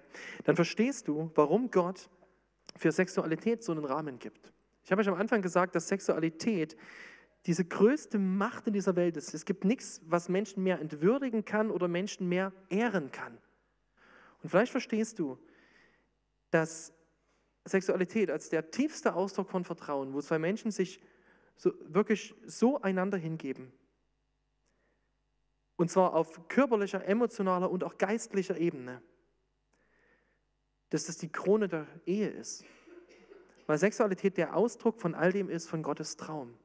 [0.44, 2.10] Dann verstehst du, warum Gott
[2.74, 4.52] für Sexualität so einen Rahmen gibt.
[4.84, 6.76] Ich habe euch am Anfang gesagt, dass Sexualität
[7.46, 9.34] diese größte Macht in dieser Welt ist.
[9.34, 13.38] Es gibt nichts, was Menschen mehr entwürdigen kann oder Menschen mehr ehren kann.
[14.42, 15.38] Und vielleicht verstehst du,
[16.50, 16.92] dass
[17.64, 21.00] Sexualität als der tiefste Ausdruck von Vertrauen, wo zwei Menschen sich
[21.56, 23.72] so, wirklich so einander hingeben,
[25.76, 29.02] und zwar auf körperlicher, emotionaler und auch geistlicher Ebene,
[30.90, 32.64] dass das die Krone der Ehe ist.
[33.66, 36.56] Weil Sexualität der Ausdruck von all dem ist, von Gottes Traum.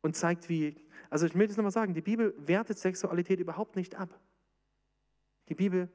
[0.00, 0.76] Und zeigt, wie,
[1.10, 4.18] also ich will das nochmal sagen, die Bibel wertet Sexualität überhaupt nicht ab.
[5.48, 5.88] Die Bibel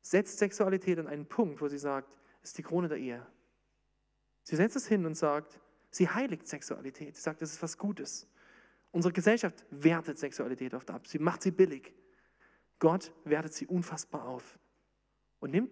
[0.00, 3.26] setzt Sexualität an einen Punkt, wo sie sagt, es ist die Krone der Ehe.
[4.42, 7.16] Sie setzt es hin und sagt, sie heiligt Sexualität.
[7.16, 8.26] Sie sagt, es ist was Gutes.
[8.90, 11.06] Unsere Gesellschaft wertet Sexualität oft ab.
[11.06, 11.92] Sie macht sie billig.
[12.78, 14.58] Gott wertet sie unfassbar auf
[15.40, 15.70] und nimmt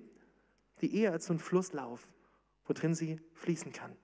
[0.81, 2.07] die Ehe als so einen Flusslauf,
[2.66, 3.96] worin sie fließen kann.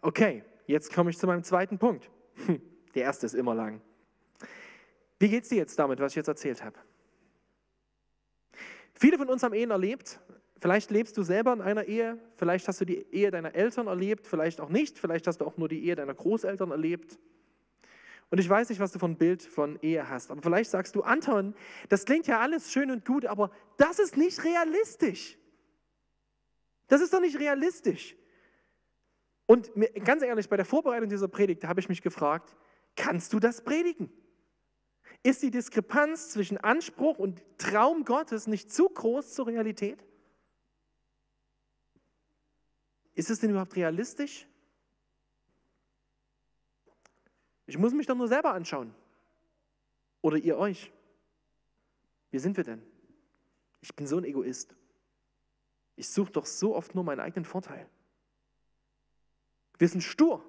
[0.00, 2.10] Okay, jetzt komme ich zu meinem zweiten Punkt.
[2.46, 2.60] Hm,
[2.94, 3.80] der erste ist immer lang.
[5.18, 6.78] Wie geht es dir jetzt damit, was ich jetzt erzählt habe?
[8.94, 10.20] Viele von uns haben Ehen erlebt.
[10.60, 14.28] Vielleicht lebst du selber in einer Ehe, vielleicht hast du die Ehe deiner Eltern erlebt,
[14.28, 17.18] vielleicht auch nicht, vielleicht hast du auch nur die Ehe deiner Großeltern erlebt.
[18.32, 21.02] Und ich weiß nicht, was du von Bild von Ehe hast, aber vielleicht sagst du,
[21.02, 21.54] Anton,
[21.90, 25.36] das klingt ja alles schön und gut, aber das ist nicht realistisch.
[26.86, 28.16] Das ist doch nicht realistisch.
[29.44, 29.70] Und
[30.02, 32.56] ganz ehrlich, bei der Vorbereitung dieser Predigt habe ich mich gefragt,
[32.96, 34.10] kannst du das predigen?
[35.22, 40.02] Ist die Diskrepanz zwischen Anspruch und Traum Gottes nicht zu groß zur Realität?
[43.14, 44.46] Ist es denn überhaupt realistisch?
[47.72, 48.94] Ich muss mich doch nur selber anschauen.
[50.20, 50.92] Oder ihr euch.
[52.30, 52.82] Wie sind wir denn?
[53.80, 54.76] Ich bin so ein Egoist.
[55.96, 57.88] Ich suche doch so oft nur meinen eigenen Vorteil.
[59.78, 60.44] Wir sind stur.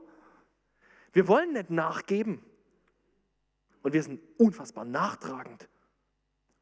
[1.13, 2.43] Wir wollen nicht nachgeben.
[3.83, 5.69] Und wir sind unfassbar nachtragend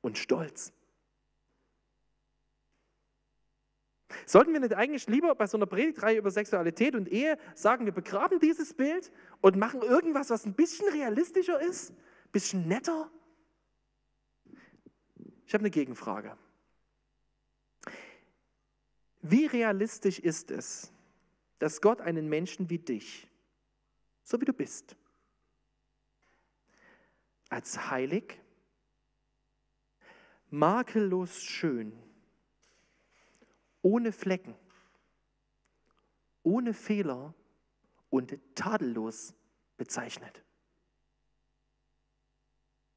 [0.01, 0.73] und stolz.
[4.25, 7.93] Sollten wir nicht eigentlich lieber bei so einer Predigtreihe über Sexualität und Ehe sagen, wir
[7.93, 13.11] begraben dieses Bild und machen irgendwas, was ein bisschen realistischer ist, ein bisschen netter?
[15.45, 16.37] Ich habe eine Gegenfrage.
[19.21, 20.91] Wie realistisch ist es,
[21.59, 23.27] dass Gott einen Menschen wie dich,
[24.23, 24.95] so wie du bist,
[27.49, 28.39] als heilig,
[30.49, 31.91] makellos schön,
[33.81, 34.55] ohne Flecken,
[36.43, 37.33] ohne Fehler
[38.09, 39.33] und tadellos
[39.77, 40.43] bezeichnet.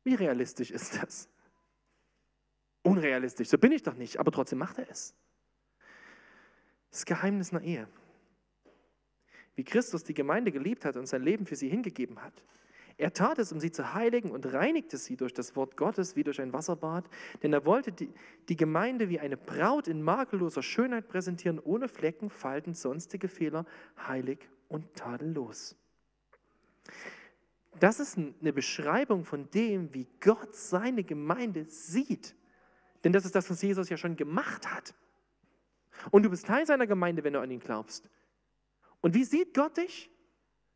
[0.02, 1.28] Wie realistisch ist das?
[2.82, 5.14] Unrealistisch, so bin ich doch nicht, aber trotzdem macht er es.
[6.90, 7.88] Das Geheimnis einer Ehe.
[9.56, 12.34] Wie Christus die Gemeinde geliebt hat und sein Leben für sie hingegeben hat,
[12.96, 16.22] er tat es, um sie zu heiligen und reinigte sie durch das Wort Gottes wie
[16.22, 17.04] durch ein Wasserbad,
[17.42, 18.12] denn er wollte die,
[18.48, 23.66] die Gemeinde wie eine Braut in makelloser Schönheit präsentieren, ohne Flecken, Falten, sonstige Fehler,
[24.06, 25.76] heilig und tadellos.
[27.80, 32.36] Das ist eine Beschreibung von dem, wie Gott seine Gemeinde sieht.
[33.02, 34.94] Denn das ist das, was Jesus ja schon gemacht hat.
[36.10, 38.08] Und du bist Teil seiner Gemeinde, wenn du an ihn glaubst.
[39.00, 40.10] Und wie sieht Gott dich?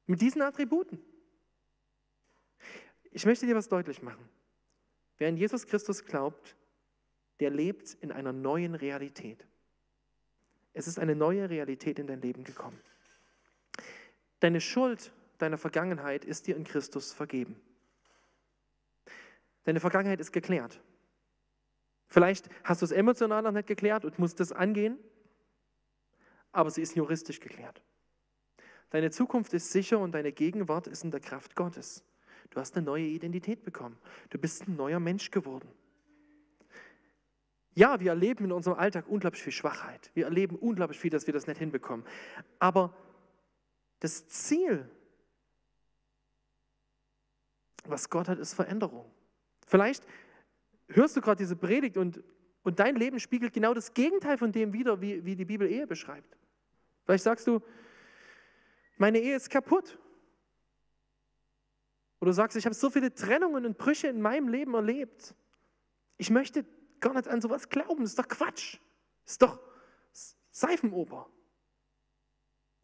[0.07, 1.01] Mit diesen Attributen.
[3.19, 4.29] Ich möchte dir was deutlich machen.
[5.17, 6.55] Wer an Jesus Christus glaubt,
[7.41, 9.45] der lebt in einer neuen Realität.
[10.73, 12.81] Es ist eine neue Realität in dein Leben gekommen.
[14.39, 17.61] Deine Schuld deiner Vergangenheit ist dir in Christus vergeben.
[19.65, 20.81] Deine Vergangenheit ist geklärt.
[22.07, 24.97] Vielleicht hast du es emotional noch nicht geklärt und musst es angehen,
[26.53, 27.83] aber sie ist juristisch geklärt.
[28.91, 32.05] Deine Zukunft ist sicher und deine Gegenwart ist in der Kraft Gottes.
[32.51, 33.99] Du hast eine neue Identität bekommen.
[34.31, 35.69] Du bist ein neuer Mensch geworden.
[37.75, 40.11] Ja, wir erleben in unserem Alltag unglaublich viel Schwachheit.
[40.15, 42.05] Wir erleben unglaublich viel, dass wir das nicht hinbekommen.
[42.59, 42.93] Aber
[44.01, 44.91] das Ziel,
[47.85, 49.09] was Gott hat, ist Veränderung.
[49.67, 50.05] Vielleicht
[50.89, 52.23] hörst du gerade diese Predigt und,
[52.63, 55.87] Und dein Leben spiegelt genau das Gegenteil von dem wider, wie, wie die Bibel Ehe
[55.87, 56.37] beschreibt.
[57.05, 57.63] Vielleicht sagst du,
[58.97, 59.99] meine Ehe ist kaputt.
[62.21, 65.35] Oder du sagst, ich habe so viele Trennungen und Brüche in meinem Leben erlebt.
[66.17, 66.65] Ich möchte
[67.01, 68.01] gar nicht an sowas glauben.
[68.01, 68.79] Das ist doch Quatsch.
[69.25, 69.61] Das ist doch
[70.51, 71.29] Seifenoper.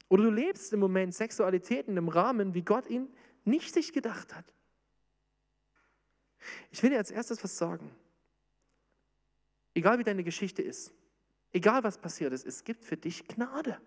[0.08, 3.12] Oder du lebst im Moment Sexualität in einem Rahmen, wie Gott ihn
[3.44, 4.44] nicht sich gedacht hat.
[6.70, 7.90] Ich will dir als erstes was sagen.
[9.74, 10.92] Egal wie deine Geschichte ist,
[11.52, 13.80] egal was passiert ist, es gibt für dich Gnade.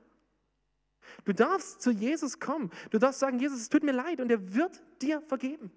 [1.26, 2.72] Du darfst zu Jesus kommen.
[2.90, 5.72] Du darfst sagen, Jesus, es tut mir leid und er wird dir vergeben.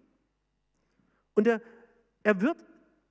[1.35, 1.61] Und er,
[2.23, 2.65] er wird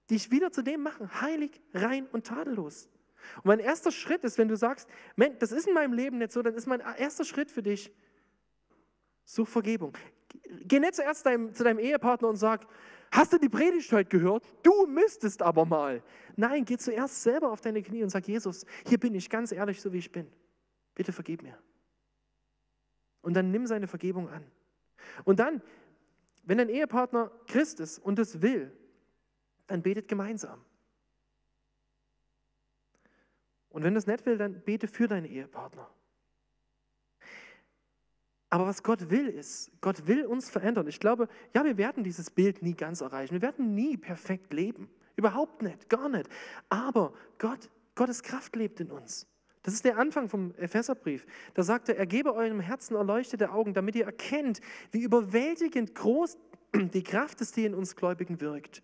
[0.10, 2.90] dich wieder zu dem machen, heilig, rein und tadellos.
[3.38, 6.32] Und mein erster Schritt ist, wenn du sagst, Mensch, das ist in meinem Leben nicht
[6.32, 7.92] so, dann ist mein erster Schritt für dich,
[9.26, 9.94] such Vergebung.
[10.62, 12.66] Geh nicht zuerst deinem, zu deinem Ehepartner und sag,
[13.12, 14.44] hast du die Predigt heute gehört?
[14.64, 16.02] Du müsstest aber mal.
[16.36, 19.82] Nein, geh zuerst selber auf deine Knie und sag, Jesus, hier bin ich ganz ehrlich,
[19.82, 20.28] so wie ich bin.
[20.96, 21.58] Bitte vergib mir.
[23.22, 24.44] Und dann nimm seine Vergebung an.
[25.26, 25.62] Und dann,
[26.44, 28.72] wenn dein Ehepartner Christ ist und es will,
[29.68, 30.64] dann betet gemeinsam.
[33.70, 35.90] Und wenn das nicht will, dann bete für deinen Ehepartner.
[38.50, 40.88] Aber was Gott will, ist, Gott will uns verändern.
[40.88, 43.34] Ich glaube, ja, wir werden dieses Bild nie ganz erreichen.
[43.34, 44.90] Wir werden nie perfekt leben.
[45.16, 46.28] Überhaupt nicht, gar nicht.
[46.70, 49.28] Aber Gott, Gottes Kraft lebt in uns.
[49.64, 51.26] Das ist der Anfang vom Epheserbrief.
[51.54, 56.38] Da sagt er, er gebe eurem Herzen erleuchtete Augen, damit ihr erkennt, wie überwältigend groß
[56.76, 58.84] die Kraft ist, die in uns Gläubigen wirkt.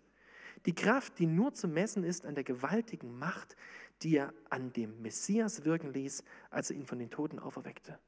[0.66, 3.56] Die Kraft, die nur zu messen ist an der gewaltigen Macht,
[4.02, 7.98] die er an dem Messias wirken ließ, als er ihn von den Toten auferweckte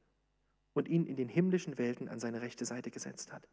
[0.73, 3.47] und ihn in den himmlischen Welten an seine rechte Seite gesetzt hat.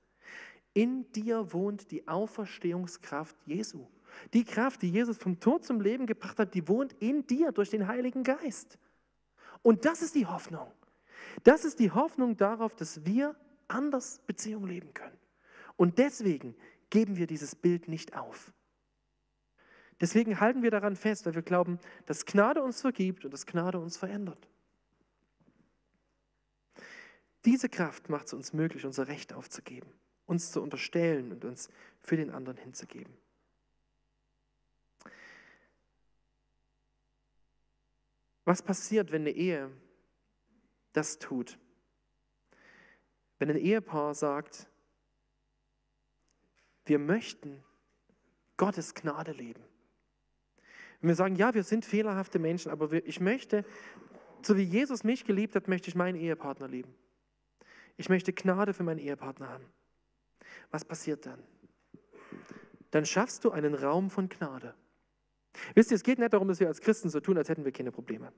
[0.75, 3.87] In dir wohnt die Auferstehungskraft Jesu.
[4.35, 7.71] Die Kraft, die Jesus vom Tod zum Leben gebracht hat, die wohnt in dir durch
[7.71, 8.79] den Heiligen Geist.
[9.62, 10.70] Und das ist die Hoffnung.
[11.44, 13.34] Das ist die Hoffnung darauf, dass wir
[13.68, 15.16] anders Beziehung leben können.
[15.76, 16.54] Und deswegen
[16.90, 18.52] geben wir dieses Bild nicht auf.
[20.00, 23.78] Deswegen halten wir daran fest, weil wir glauben, dass Gnade uns vergibt und dass Gnade
[23.78, 24.48] uns verändert.
[27.44, 29.88] Diese Kraft macht es uns möglich, unser Recht aufzugeben,
[30.26, 31.68] uns zu unterstellen und uns
[32.00, 33.16] für den anderen hinzugeben.
[38.47, 39.70] Was passiert, wenn eine Ehe
[40.92, 41.59] das tut?
[43.38, 44.70] Wenn ein Ehepaar sagt,
[46.86, 47.62] wir möchten
[48.57, 49.62] Gottes Gnade leben.
[51.01, 53.64] Wenn wir sagen, ja, wir sind fehlerhafte Menschen, aber ich möchte,
[54.42, 56.94] so wie Jesus mich geliebt hat, möchte ich meinen Ehepartner lieben.
[57.97, 59.66] Ich möchte Gnade für meinen Ehepartner haben.
[60.70, 61.42] Was passiert dann?
[62.92, 64.74] Dann schaffst du einen Raum von Gnade.
[65.74, 67.72] Wisst ihr, es geht nicht darum, dass wir als Christen so tun, als hätten wir
[67.72, 68.32] keine Probleme.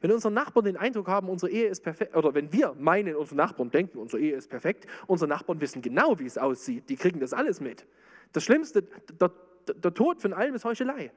[0.00, 3.36] Wenn unsere Nachbarn den Eindruck haben, unsere Ehe ist perfekt, oder wenn wir meinen, unsere
[3.36, 7.20] Nachbarn denken, unsere Ehe ist perfekt, unsere Nachbarn wissen genau, wie es aussieht, die kriegen
[7.20, 7.86] das alles mit.
[8.32, 9.32] Das Schlimmste, der,
[9.74, 11.12] der Tod von allem ist Heuchelei.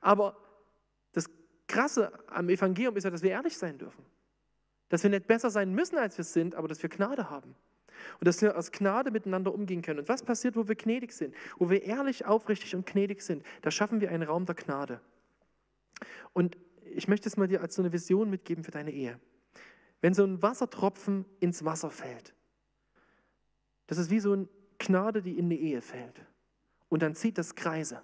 [0.00, 0.36] Aber
[1.12, 1.30] das
[1.66, 4.04] Krasse am Evangelium ist ja, dass wir ehrlich sein dürfen.
[4.88, 7.54] Dass wir nicht besser sein müssen, als wir sind, aber dass wir Gnade haben.
[8.18, 10.00] Und dass wir aus Gnade miteinander umgehen können.
[10.00, 11.34] Und was passiert, wo wir gnädig sind?
[11.58, 13.44] Wo wir ehrlich, aufrichtig und gnädig sind?
[13.62, 15.00] Da schaffen wir einen Raum der Gnade.
[16.32, 19.18] Und ich möchte es mal dir als so eine Vision mitgeben für deine Ehe.
[20.00, 22.34] Wenn so ein Wassertropfen ins Wasser fällt,
[23.86, 24.48] das ist wie so eine
[24.78, 26.24] Gnade, die in eine Ehe fällt.
[26.88, 28.02] Und dann zieht das Kreise.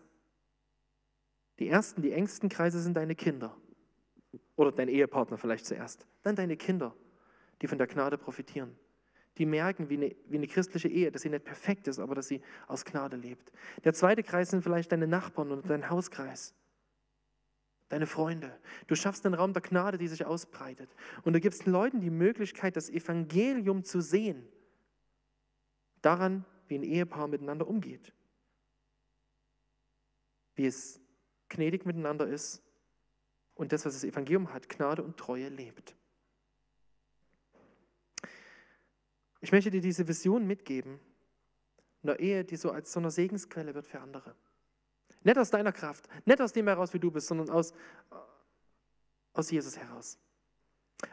[1.58, 3.56] Die ersten, die engsten Kreise sind deine Kinder.
[4.56, 6.06] Oder dein Ehepartner vielleicht zuerst.
[6.22, 6.94] Dann deine Kinder,
[7.62, 8.76] die von der Gnade profitieren
[9.38, 12.28] die merken, wie eine, wie eine christliche Ehe, dass sie nicht perfekt ist, aber dass
[12.28, 13.52] sie aus Gnade lebt.
[13.84, 16.54] Der zweite Kreis sind vielleicht deine Nachbarn und dein Hauskreis,
[17.88, 18.58] deine Freunde.
[18.86, 20.94] Du schaffst einen Raum der Gnade, die sich ausbreitet.
[21.24, 24.48] Und du gibst Leuten die Möglichkeit, das Evangelium zu sehen,
[26.00, 28.12] daran, wie ein Ehepaar miteinander umgeht,
[30.54, 31.00] wie es
[31.48, 32.62] gnädig miteinander ist
[33.54, 35.95] und das, was das Evangelium hat, Gnade und Treue lebt.
[39.40, 40.98] Ich möchte dir diese Vision mitgeben,
[42.02, 44.34] einer Ehe, die so als so eine Segensquelle wird für andere.
[45.22, 47.74] Nicht aus deiner Kraft, nicht aus dem heraus, wie du bist, sondern aus,
[49.32, 50.18] aus Jesus heraus.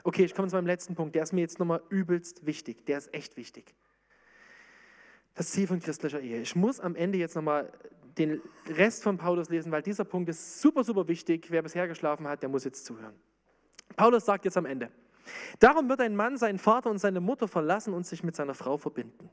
[0.04, 1.16] Okay, ich komme zu meinem letzten Punkt.
[1.16, 2.86] Der ist mir jetzt nochmal übelst wichtig.
[2.86, 3.76] Der ist echt wichtig.
[5.36, 6.42] Das Ziel von christlicher Ehe.
[6.42, 7.72] Ich muss am Ende jetzt nochmal
[8.18, 11.48] den Rest von Paulus lesen, weil dieser Punkt ist super, super wichtig.
[11.50, 13.16] Wer bisher geschlafen hat, der muss jetzt zuhören.
[13.96, 14.92] Paulus sagt jetzt am Ende,
[15.60, 18.78] Darum wird ein Mann seinen Vater und seine Mutter verlassen und sich mit seiner Frau
[18.78, 19.30] verbinden.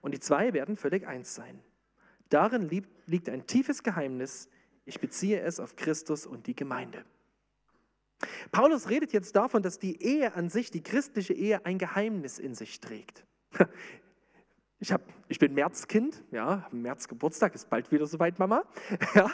[0.00, 1.60] Und die zwei werden völlig eins sein.
[2.28, 2.68] Darin
[3.06, 4.48] liegt ein tiefes Geheimnis.
[4.84, 7.04] Ich beziehe es auf Christus und die Gemeinde.
[8.52, 12.54] Paulus redet jetzt davon, dass die Ehe an sich, die christliche Ehe, ein Geheimnis in
[12.54, 13.24] sich trägt.
[14.82, 18.64] Ich, hab, ich bin Märzkind, ja, März Geburtstag, ist bald wieder soweit, Mama.
[19.14, 19.30] Ja,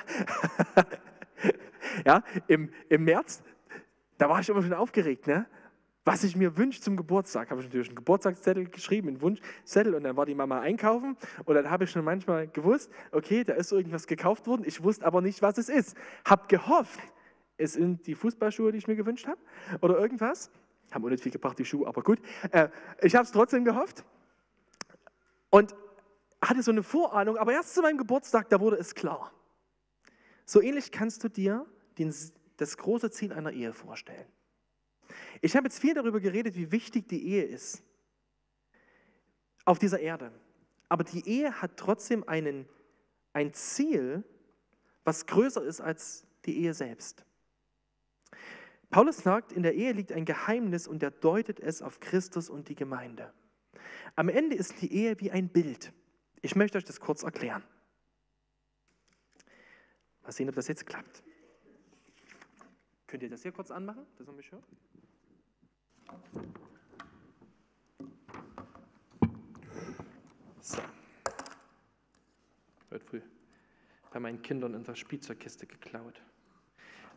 [2.04, 3.44] ja im, im März,
[4.18, 5.46] da war ich immer schon aufgeregt, ne?
[6.06, 7.50] Was ich mir wünsche zum Geburtstag.
[7.50, 11.54] Habe ich natürlich einen Geburtstagszettel geschrieben, einen Wunschzettel und dann war die Mama einkaufen und
[11.54, 15.20] dann habe ich schon manchmal gewusst, okay, da ist irgendwas gekauft worden, ich wusste aber
[15.20, 15.96] nicht, was es ist.
[16.24, 17.00] Habe gehofft,
[17.58, 19.40] es sind die Fußballschuhe, die ich mir gewünscht habe
[19.80, 20.52] oder irgendwas.
[20.92, 22.20] Haben auch nicht viel gebracht, die Schuhe, aber gut.
[22.52, 22.68] Äh,
[23.02, 24.04] ich habe es trotzdem gehofft
[25.50, 25.74] und
[26.40, 29.32] hatte so eine Vorahnung, aber erst zu meinem Geburtstag, da wurde es klar.
[30.44, 31.66] So ähnlich kannst du dir
[31.98, 32.14] den,
[32.58, 34.35] das große Ziel einer Ehe vorstellen.
[35.40, 37.82] Ich habe jetzt viel darüber geredet, wie wichtig die Ehe ist
[39.64, 40.32] auf dieser Erde.
[40.88, 42.68] Aber die Ehe hat trotzdem einen,
[43.32, 44.24] ein Ziel,
[45.04, 47.24] was größer ist als die Ehe selbst.
[48.90, 52.68] Paulus sagt, in der Ehe liegt ein Geheimnis und er deutet es auf Christus und
[52.68, 53.32] die Gemeinde.
[54.14, 55.92] Am Ende ist die Ehe wie ein Bild.
[56.40, 57.64] Ich möchte euch das kurz erklären.
[60.22, 61.22] Mal sehen, ob das jetzt klappt.
[63.06, 64.64] Könnt ihr das hier kurz anmachen, dass man mich hört?
[70.60, 70.82] So.
[72.90, 73.22] Heute früh
[74.16, 76.22] bei meinen Kindern in der Spielzeugkiste geklaut.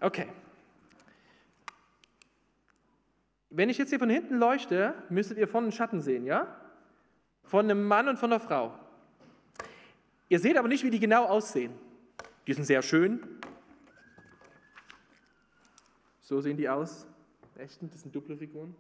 [0.01, 0.27] Okay.
[3.49, 6.59] Wenn ich jetzt hier von hinten leuchte, müsstet ihr vorne einen Schatten sehen, ja?
[7.43, 8.77] Von einem Mann und von einer Frau.
[10.27, 11.73] Ihr seht aber nicht, wie die genau aussehen.
[12.45, 13.39] Die sind sehr schön.
[16.19, 17.07] So sehen die aus.
[17.59, 18.75] Echten, das sind dunkle Figuren.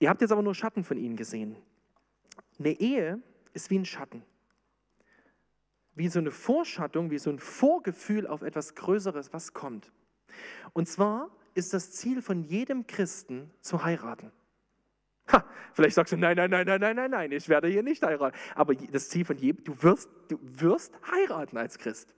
[0.00, 1.56] Ihr habt jetzt aber nur Schatten von ihnen gesehen.
[2.58, 3.20] Eine Ehe
[3.52, 4.22] ist wie ein Schatten.
[5.94, 9.90] Wie so eine Vorschattung, wie so ein Vorgefühl auf etwas Größeres, was kommt.
[10.72, 14.30] Und zwar ist das Ziel von jedem Christen zu heiraten.
[15.32, 18.02] Ha, vielleicht sagst du, nein, nein, nein, nein, nein, nein, nein, ich werde hier nicht
[18.02, 18.36] heiraten.
[18.54, 22.14] Aber das Ziel von jedem, du wirst, du wirst heiraten als Christ.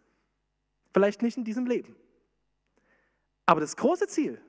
[0.92, 1.96] Vielleicht nicht in diesem Leben.
[3.46, 4.40] Aber das große Ziel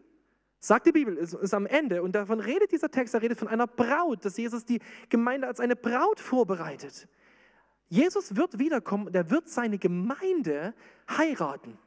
[0.64, 3.47] Sagt die Bibel, ist, ist am Ende, und davon redet dieser Text, er redet von
[3.47, 7.07] einer Braut, dass Jesus die Gemeinde als eine Braut vorbereitet.
[7.89, 10.76] Jesus wird wiederkommen, der wird seine Gemeinde
[11.09, 11.80] heiraten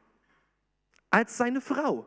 [1.08, 2.04] als seine Frau.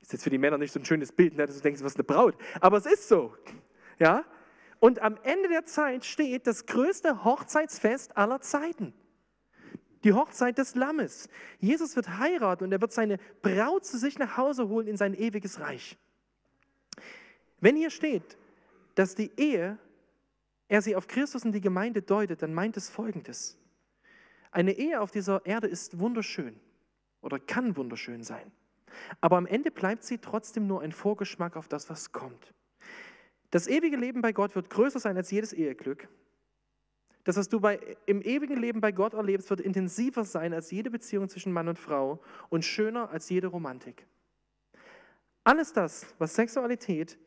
[0.00, 1.96] Ist jetzt für die Männer nicht so ein schönes Bild, ne, dass du denkst, was
[1.96, 3.36] eine Braut, aber es ist so.
[3.98, 4.24] Ja?
[4.80, 8.94] Und am Ende der Zeit steht das größte Hochzeitsfest aller Zeiten
[10.04, 11.28] die Hochzeit des Lammes.
[11.58, 15.14] Jesus wird heiraten und er wird seine Braut zu sich nach Hause holen in sein
[15.14, 15.96] ewiges Reich.
[17.60, 18.36] Wenn hier steht,
[18.94, 19.78] dass die Ehe,
[20.68, 23.58] er sie auf Christus und die Gemeinde deutet, dann meint es Folgendes.
[24.50, 26.60] Eine Ehe auf dieser Erde ist wunderschön
[27.22, 28.52] oder kann wunderschön sein.
[29.20, 32.54] Aber am Ende bleibt sie trotzdem nur ein Vorgeschmack auf das, was kommt.
[33.50, 36.08] Das ewige Leben bei Gott wird größer sein als jedes Eheglück.
[37.24, 40.90] Das, was du bei, im ewigen Leben bei Gott erlebst, wird intensiver sein als jede
[40.90, 44.06] Beziehung zwischen Mann und Frau und schöner als jede Romantik.
[45.42, 47.18] Alles das, was Sexualität,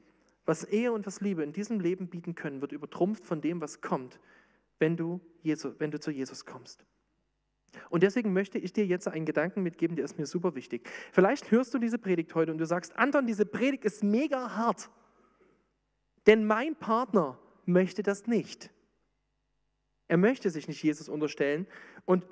[0.45, 3.81] was Ehe und was Liebe in diesem Leben bieten können, wird übertrumpft von dem, was
[3.81, 4.19] kommt,
[4.79, 6.85] wenn du, Jesu, wenn du zu Jesus kommst.
[7.89, 10.89] Und deswegen möchte ich dir jetzt einen Gedanken mitgeben, der ist mir super wichtig.
[11.11, 14.89] Vielleicht hörst du diese Predigt heute und du sagst, Anton, diese Predigt ist mega hart,
[16.27, 18.71] denn mein Partner möchte das nicht.
[20.07, 21.67] Er möchte sich nicht Jesus unterstellen
[22.05, 22.25] und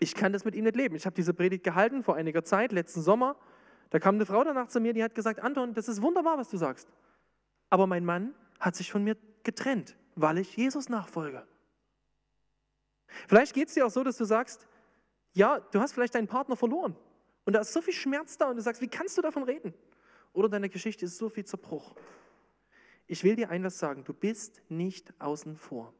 [0.00, 0.94] ich kann das mit ihm nicht leben.
[0.96, 3.36] Ich habe diese Predigt gehalten vor einiger Zeit, letzten Sommer.
[3.90, 6.48] Da kam eine Frau danach zu mir, die hat gesagt, Anton, das ist wunderbar, was
[6.48, 6.88] du sagst.
[7.70, 11.46] Aber mein Mann hat sich von mir getrennt, weil ich Jesus nachfolge.
[13.26, 14.68] Vielleicht geht es dir auch so, dass du sagst,
[15.32, 16.96] ja, du hast vielleicht deinen Partner verloren
[17.44, 19.72] und da ist so viel Schmerz da und du sagst, wie kannst du davon reden?
[20.32, 21.94] Oder deine Geschichte ist so viel Zerbruch.
[23.06, 25.94] Ich will dir etwas sagen, du bist nicht außen vor.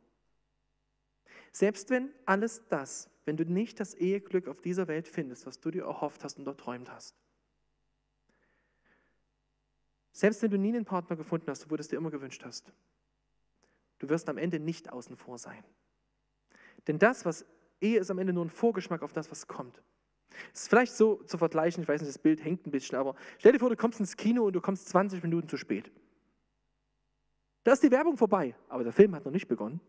[1.53, 5.71] Selbst wenn alles das, wenn du nicht das Eheglück auf dieser Welt findest, was du
[5.71, 7.15] dir erhofft hast und erträumt hast.
[10.13, 12.73] Selbst wenn du nie einen Partner gefunden hast, wo du es dir immer gewünscht hast,
[13.99, 15.63] du wirst am Ende nicht außen vor sein.
[16.87, 17.45] Denn das, was
[17.81, 19.81] Ehe ist, am Ende nur ein Vorgeschmack auf das, was kommt.
[20.53, 23.15] Es ist vielleicht so zu vergleichen, ich weiß nicht, das Bild hängt ein bisschen, aber
[23.39, 25.91] stell dir vor, du kommst ins Kino und du kommst 20 Minuten zu spät.
[27.65, 29.81] Da ist die Werbung vorbei, aber der Film hat noch nicht begonnen.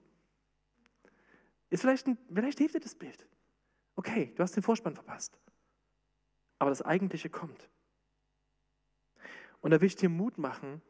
[1.70, 3.28] Ist vielleicht, ein, vielleicht hilft dir das Bild.
[3.96, 5.38] Okay, du hast den Vorspann verpasst.
[6.58, 7.70] Aber das Eigentliche kommt.
[9.62, 10.82] Und da will ich dir Mut machen.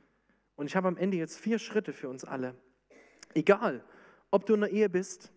[0.56, 2.56] Und ich habe am Ende jetzt vier Schritte für uns alle.
[3.34, 3.84] Egal,
[4.32, 5.32] ob du in einer Ehe bist,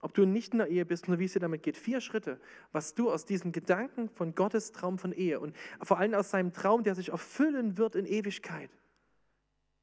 [0.00, 1.76] ob du nicht in der Ehe bist oder wie es dir damit geht.
[1.76, 2.38] Vier Schritte,
[2.72, 6.52] was du aus diesem Gedanken von Gottes Traum von Ehe und vor allem aus seinem
[6.52, 8.70] Traum, der sich erfüllen wird in Ewigkeit,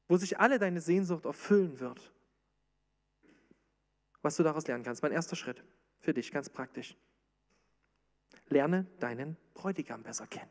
[0.08, 2.12] wo sich alle deine Sehnsucht erfüllen wird,
[4.24, 5.02] was du daraus lernen kannst.
[5.02, 5.62] Mein erster Schritt
[6.00, 6.96] für dich, ganz praktisch.
[8.48, 10.50] Lerne deinen Bräutigam besser kennen.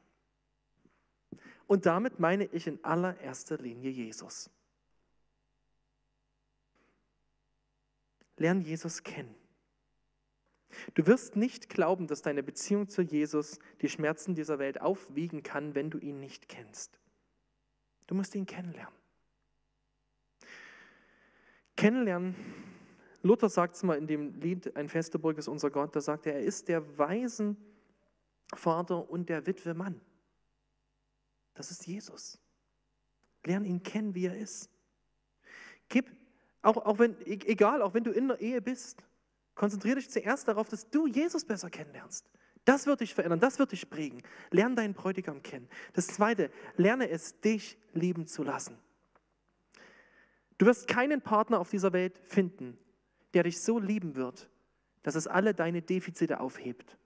[1.66, 4.50] Und damit meine ich in allererster Linie Jesus.
[8.38, 9.34] Lern Jesus kennen.
[10.94, 15.76] Du wirst nicht glauben, dass deine Beziehung zu Jesus die Schmerzen dieser Welt aufwiegen kann,
[15.76, 17.00] wenn du ihn nicht kennst.
[18.08, 18.94] Du musst ihn kennenlernen.
[21.76, 22.36] Kennenlernen,
[23.24, 26.28] Luther sagt es mal in dem Lied Ein feste Burg ist unser Gott, da sagt
[26.28, 27.58] er, er ist der weisen
[28.54, 30.00] Vater und der Witwe Mann.
[31.54, 32.38] Das ist Jesus.
[33.46, 34.70] Lern ihn kennen, wie er ist.
[35.88, 36.12] Gib,
[36.62, 39.04] auch, auch wenn, e-, egal, auch wenn du in der Ehe bist,
[39.56, 42.30] konzentriere dich zuerst darauf, dass du Jesus besser kennenlernst.
[42.66, 44.22] Das wird dich verändern, das wird dich prägen.
[44.52, 45.70] Lern deinen Bräutigam kennen.
[45.94, 48.78] Das zweite, lerne es, dich lieben zu lassen.
[50.58, 52.78] Du wirst keinen Partner auf dieser Welt finden,
[53.34, 54.50] der dich so lieben wird,
[55.04, 56.98] dass es alle deine Defizite aufhebt.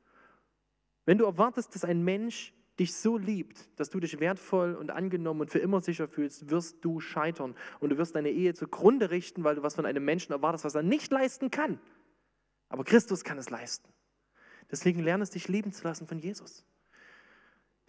[1.05, 5.41] Wenn du erwartest, dass ein Mensch dich so liebt, dass du dich wertvoll und angenommen
[5.41, 7.55] und für immer sicher fühlst, wirst du scheitern.
[7.79, 10.75] Und du wirst deine Ehe zugrunde richten, weil du was von einem Menschen erwartest, was
[10.75, 11.79] er nicht leisten kann.
[12.69, 13.91] Aber Christus kann es leisten.
[14.69, 16.65] Deswegen lerne es, dich lieben zu lassen von Jesus.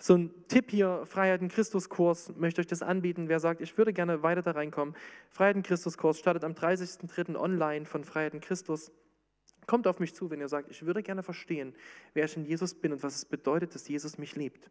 [0.01, 3.29] So ein Tipp hier, Freiheit in Christus Kurs, möchte euch das anbieten.
[3.29, 4.95] Wer sagt, ich würde gerne weiter da reinkommen.
[5.29, 7.35] Freiheit in Christus Kurs startet am 30.03.
[7.37, 8.93] online von Freiheit in Christus.
[9.67, 11.75] Kommt auf mich zu, wenn ihr sagt, ich würde gerne verstehen,
[12.15, 14.71] wer ich in Jesus bin und was es bedeutet, dass Jesus mich liebt.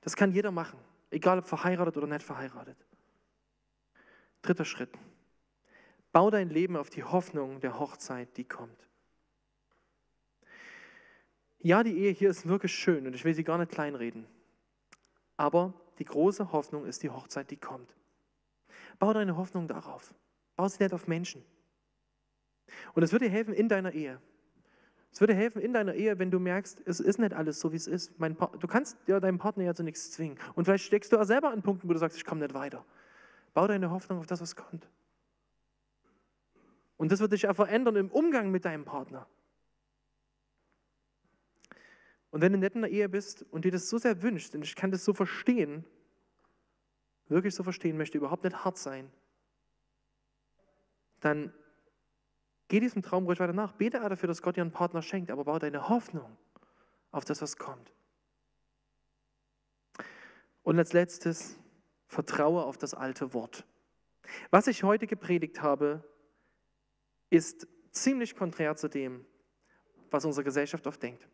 [0.00, 0.78] Das kann jeder machen,
[1.10, 2.76] egal ob verheiratet oder nicht verheiratet.
[4.40, 4.90] Dritter Schritt.
[6.10, 8.83] Bau dein Leben auf die Hoffnung der Hochzeit, die kommt.
[11.64, 14.26] Ja, die Ehe hier ist wirklich schön und ich will sie gar nicht kleinreden.
[15.38, 17.96] Aber die große Hoffnung ist die Hochzeit, die kommt.
[18.98, 20.14] Bau deine Hoffnung darauf.
[20.56, 21.42] Bau sie nicht auf Menschen.
[22.92, 24.20] Und es wird dir helfen in deiner Ehe.
[25.10, 27.76] Es würde helfen in deiner Ehe, wenn du merkst, es ist nicht alles so, wie
[27.76, 28.12] es ist.
[28.18, 30.38] du kannst ja deinem Partner ja zu nichts zwingen.
[30.54, 32.84] Und vielleicht steckst du auch selber an Punkten, wo du sagst, ich komme nicht weiter.
[33.54, 34.86] Bau deine Hoffnung auf das, was kommt.
[36.98, 39.26] Und das wird dich ja verändern im Umgang mit deinem Partner.
[42.34, 44.62] Und wenn du nicht in der Ehe bist und dir das so sehr wünschst, und
[44.62, 45.84] ich kann das so verstehen,
[47.28, 49.08] wirklich so verstehen, möchte überhaupt nicht hart sein,
[51.20, 51.52] dann
[52.68, 53.72] Geh diesem Traum ruhig weiter nach.
[53.72, 56.36] Bete dafür, dass Gott dir einen Partner schenkt, aber baue deine Hoffnung
[57.10, 57.92] auf das, was kommt.
[60.62, 61.56] Und als letztes,
[62.08, 63.64] vertraue auf das alte Wort.
[64.50, 66.02] Was ich heute gepredigt habe,
[67.30, 69.26] ist ziemlich konträr zu dem,
[70.10, 71.28] was unsere Gesellschaft oft denkt.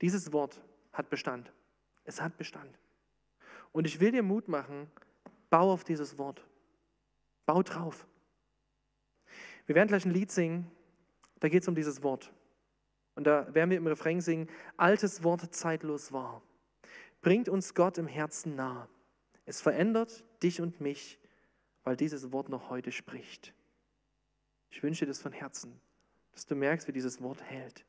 [0.00, 1.52] Dieses Wort hat Bestand.
[2.04, 2.78] Es hat Bestand.
[3.72, 4.90] Und ich will dir Mut machen,
[5.50, 6.44] bau auf dieses Wort.
[7.44, 8.06] Bau drauf.
[9.66, 10.70] Wir werden gleich ein Lied singen,
[11.40, 12.32] da geht es um dieses Wort.
[13.14, 16.42] Und da werden wir im Refrain singen, altes Wort zeitlos war.
[17.22, 18.88] Bringt uns Gott im Herzen nah.
[19.46, 21.18] Es verändert dich und mich,
[21.82, 23.54] weil dieses Wort noch heute spricht.
[24.70, 25.80] Ich wünsche dir das von Herzen,
[26.32, 27.84] dass du merkst, wie dieses Wort hält.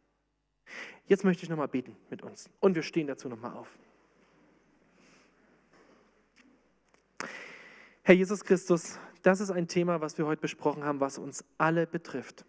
[1.08, 2.50] Jetzt möchte ich nochmal beten mit uns.
[2.60, 3.70] Und wir stehen dazu nochmal auf.
[8.04, 11.86] Herr Jesus Christus, das ist ein Thema, was wir heute besprochen haben, was uns alle
[11.86, 12.46] betrifft.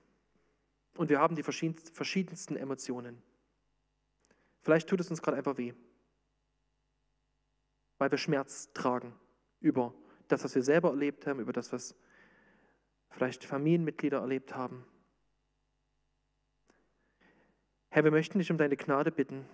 [0.96, 3.22] Und wir haben die verschiedensten Emotionen.
[4.62, 5.72] Vielleicht tut es uns gerade einfach weh,
[7.98, 9.14] weil wir Schmerz tragen
[9.60, 9.94] über
[10.28, 11.94] das, was wir selber erlebt haben, über das, was
[13.10, 14.84] vielleicht Familienmitglieder erlebt haben.
[17.98, 19.44] Herr, wir möchten dich um deine Gnade bitten,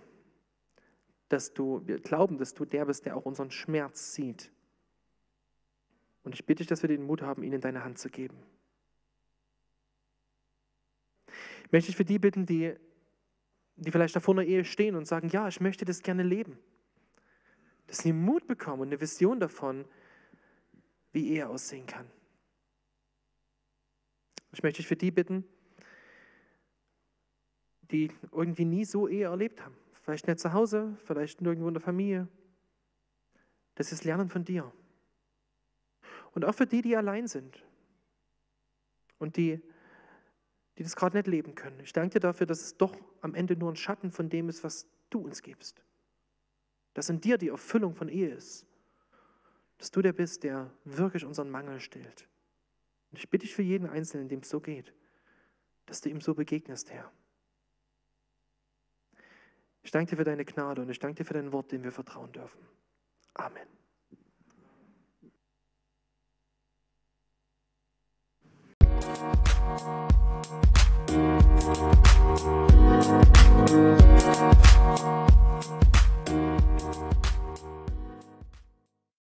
[1.29, 4.51] dass du, wir glauben, dass du der bist, der auch unseren Schmerz sieht
[6.21, 8.37] und ich bitte dich, dass wir den Mut haben, ihn in deine Hand zu geben.
[11.63, 12.75] Ich möchte dich für die bitten, die,
[13.77, 16.59] die vielleicht davor in der Ehe stehen und sagen, ja, ich möchte das gerne leben.
[17.87, 19.85] Dass sie Mut bekommen und eine Vision davon,
[21.13, 22.05] wie Ehe aussehen kann.
[24.51, 25.45] Ich möchte dich für die bitten,
[27.91, 29.75] die irgendwie nie so Ehe erlebt haben.
[29.93, 32.27] Vielleicht nicht zu Hause, vielleicht nirgendwo in der Familie.
[33.75, 34.71] Das ist Lernen von dir.
[36.33, 37.63] Und auch für die, die allein sind
[39.19, 39.61] und die,
[40.77, 41.79] die das gerade nicht leben können.
[41.79, 44.63] Ich danke dir dafür, dass es doch am Ende nur ein Schatten von dem ist,
[44.63, 45.83] was du uns gibst.
[46.93, 48.65] Dass in dir die Erfüllung von Ehe ist.
[49.77, 52.27] Dass du der bist, der wirklich unseren Mangel stillt.
[53.11, 54.93] Und ich bitte dich für jeden Einzelnen, dem es so geht,
[55.85, 57.11] dass du ihm so begegnest, Herr.
[59.85, 61.91] Ich danke dir für deine Gnade und ich danke dir für dein Wort, dem wir
[61.91, 62.59] vertrauen dürfen.
[63.35, 63.67] Amen.